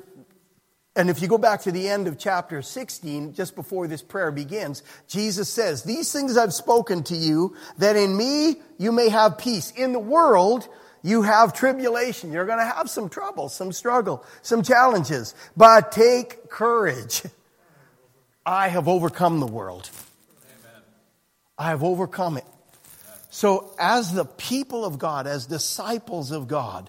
and 0.95 1.11
if 1.11 1.21
you 1.21 1.27
go 1.27 1.39
back 1.39 1.63
to 1.63 1.73
the 1.73 1.89
end 1.89 2.07
of 2.07 2.17
chapter 2.17 2.63
16, 2.63 3.35
just 3.35 3.57
before 3.57 3.89
this 3.89 4.01
prayer 4.01 4.31
begins, 4.31 4.85
Jesus 5.09 5.49
says, 5.53 5.83
These 5.83 6.13
things 6.13 6.37
I've 6.37 6.55
spoken 6.55 7.03
to 7.03 7.17
you, 7.17 7.57
that 7.79 7.97
in 7.97 8.17
me 8.17 8.63
you 8.79 8.93
may 8.93 9.09
have 9.09 9.39
peace. 9.39 9.73
In 9.73 9.93
the 9.93 9.99
world, 9.99 10.69
you 11.03 11.23
have 11.23 11.53
tribulation. 11.53 12.31
You're 12.31 12.47
going 12.47 12.61
to 12.61 12.65
have 12.65 12.89
some 12.89 13.09
trouble, 13.09 13.49
some 13.49 13.73
struggle, 13.73 14.25
some 14.43 14.63
challenges. 14.63 15.35
But 15.57 15.91
take 15.91 16.49
courage. 16.49 17.25
I 18.47 18.69
have 18.69 18.87
overcome 18.87 19.41
the 19.41 19.49
world. 19.49 19.91
Amen. 20.45 20.83
I 21.59 21.71
have 21.71 21.83
overcome 21.83 22.37
it. 22.37 22.47
So, 23.31 23.75
as 23.81 24.13
the 24.13 24.27
people 24.27 24.85
of 24.85 25.01
God, 25.01 25.27
as 25.27 25.47
disciples 25.47 26.31
of 26.31 26.47
God, 26.47 26.89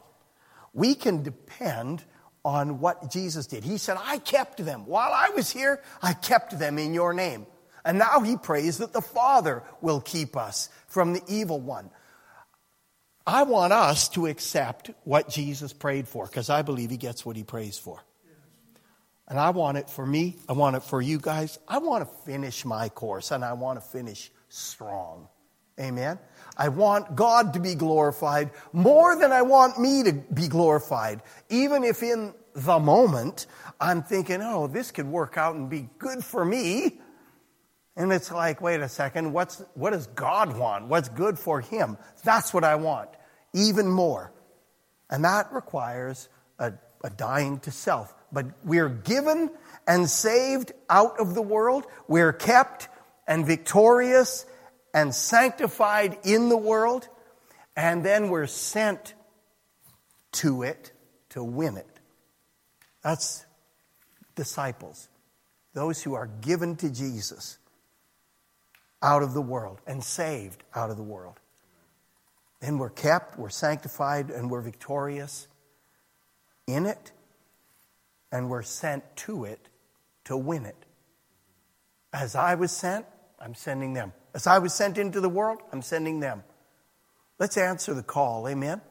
we 0.74 0.95
can 0.95 1.24
depend 1.24 2.03
on 2.45 2.80
what 2.80 3.11
Jesus 3.11 3.47
did. 3.47 3.63
He 3.63 3.78
said, 3.78 3.97
I 3.99 4.17
kept 4.17 4.63
them. 4.63 4.86
While 4.86 5.11
I 5.11 5.30
was 5.30 5.51
here, 5.51 5.82
I 6.01 6.13
kept 6.13 6.57
them 6.57 6.78
in 6.78 6.93
your 6.93 7.13
name. 7.13 7.45
And 7.84 7.97
now 7.97 8.22
he 8.22 8.38
prays 8.38 8.80
that 8.80 8.93
the 8.93 9.01
Father 9.01 9.63
will 9.82 10.01
keep 10.01 10.36
us 10.36 10.70
from 10.88 11.13
the 11.13 11.22
evil 11.28 11.59
one. 11.59 11.89
I 13.26 13.43
want 13.43 13.74
us 13.74 14.09
to 14.09 14.26
accept 14.26 14.91
what 15.03 15.30
Jesus 15.30 15.74
prayed 15.74 16.07
for 16.07 16.26
because 16.26 16.49
I 16.49 16.61
believe 16.61 16.89
he 16.89 16.97
gets 16.97 17.26
what 17.26 17.36
he 17.36 17.43
prays 17.43 17.78
for. 17.78 18.03
And 19.28 19.39
I 19.39 19.51
want 19.51 19.78
it 19.78 19.89
for 19.89 20.05
me. 20.05 20.38
I 20.47 20.53
want 20.53 20.76
it 20.76 20.84
for 20.84 20.99
you 21.01 21.20
guys. 21.20 21.59
I 21.67 21.78
want 21.78 22.07
to 22.07 22.15
finish 22.26 22.65
my 22.65 22.89
course 22.89 23.30
and 23.30 23.45
I 23.45 23.53
want 23.53 23.80
to 23.80 23.86
finish 23.88 24.32
strong. 24.49 25.28
Amen. 25.80 26.19
I 26.57 26.67
want 26.69 27.15
God 27.15 27.53
to 27.53 27.59
be 27.59 27.75
glorified 27.75 28.51
more 28.73 29.15
than 29.17 29.32
I 29.32 29.43
want 29.43 29.80
me 29.80 30.03
to 30.03 30.13
be 30.13 30.49
glorified. 30.49 31.21
Even 31.49 31.86
if 31.86 32.03
in 32.03 32.34
the 32.53 32.80
moment 32.80 33.47
I'm 33.80 34.03
thinking, 34.03 34.41
oh, 34.41 34.67
this 34.67 34.91
could 34.91 35.07
work 35.07 35.38
out 35.38 35.55
and 35.55 35.69
be 35.69 35.88
good 35.97 36.23
for 36.23 36.43
me. 36.43 36.99
And 37.95 38.11
it's 38.11 38.32
like, 38.32 38.61
wait 38.61 38.82
a 38.82 38.89
second, 38.89 39.32
what's, 39.34 39.63
what 39.73 39.91
does 39.91 40.07
God 40.07 40.57
want? 40.57 40.88
What's 40.88 41.09
good 41.09 41.39
for 41.39 41.61
Him? 41.61 41.97
That's 42.23 42.53
what 42.53 42.63
I 42.63 42.75
want, 42.75 43.09
even 43.53 43.88
more. 43.88 44.34
And 45.09 45.23
that 45.23 45.51
requires 45.53 46.30
a, 46.59 46.73
a 47.03 47.09
dying 47.09 47.59
to 47.59 47.71
self. 47.71 48.13
But 48.32 48.45
we're 48.63 48.89
given 48.89 49.49
and 49.88 50.09
saved 50.09 50.71
out 50.89 51.19
of 51.19 51.36
the 51.36 51.41
world. 51.41 51.86
We're 52.07 52.34
kept 52.34 52.89
and 53.27 53.45
victorious 53.45 54.45
and 54.93 55.13
sanctified 55.13 56.17
in 56.23 56.49
the 56.49 56.57
world. 56.57 57.07
And 57.75 58.03
then 58.03 58.29
we're 58.29 58.47
sent 58.47 59.13
to 60.33 60.63
it 60.63 60.91
to 61.29 61.43
win 61.43 61.77
it. 61.77 61.87
That's 63.03 63.45
disciples, 64.35 65.09
those 65.73 66.01
who 66.01 66.13
are 66.13 66.27
given 66.27 66.75
to 66.77 66.89
Jesus 66.89 67.57
out 69.01 69.23
of 69.23 69.33
the 69.33 69.41
world 69.41 69.81
and 69.87 70.03
saved 70.03 70.63
out 70.75 70.89
of 70.89 70.97
the 70.97 71.03
world. 71.03 71.39
Then 72.59 72.77
we're 72.77 72.89
kept, 72.89 73.39
we're 73.39 73.49
sanctified, 73.49 74.29
and 74.29 74.49
we're 74.51 74.61
victorious 74.61 75.47
in 76.67 76.85
it, 76.85 77.11
and 78.31 78.49
we're 78.49 78.63
sent 78.63 79.03
to 79.17 79.45
it 79.45 79.69
to 80.25 80.35
win 80.35 80.65
it. 80.65 80.85
As 82.11 82.35
I 82.35 82.55
was 82.55 82.71
sent, 82.71 83.05
I'm 83.39 83.55
sending 83.55 83.93
them. 83.93 84.11
As 84.34 84.47
I 84.47 84.59
was 84.59 84.73
sent 84.73 84.97
into 84.97 85.21
the 85.21 85.30
world, 85.30 85.59
I'm 85.71 85.82
sending 85.82 86.19
them. 86.19 86.43
Let's 87.39 87.57
answer 87.57 87.93
the 87.93 88.03
call. 88.03 88.47
Amen. 88.47 88.82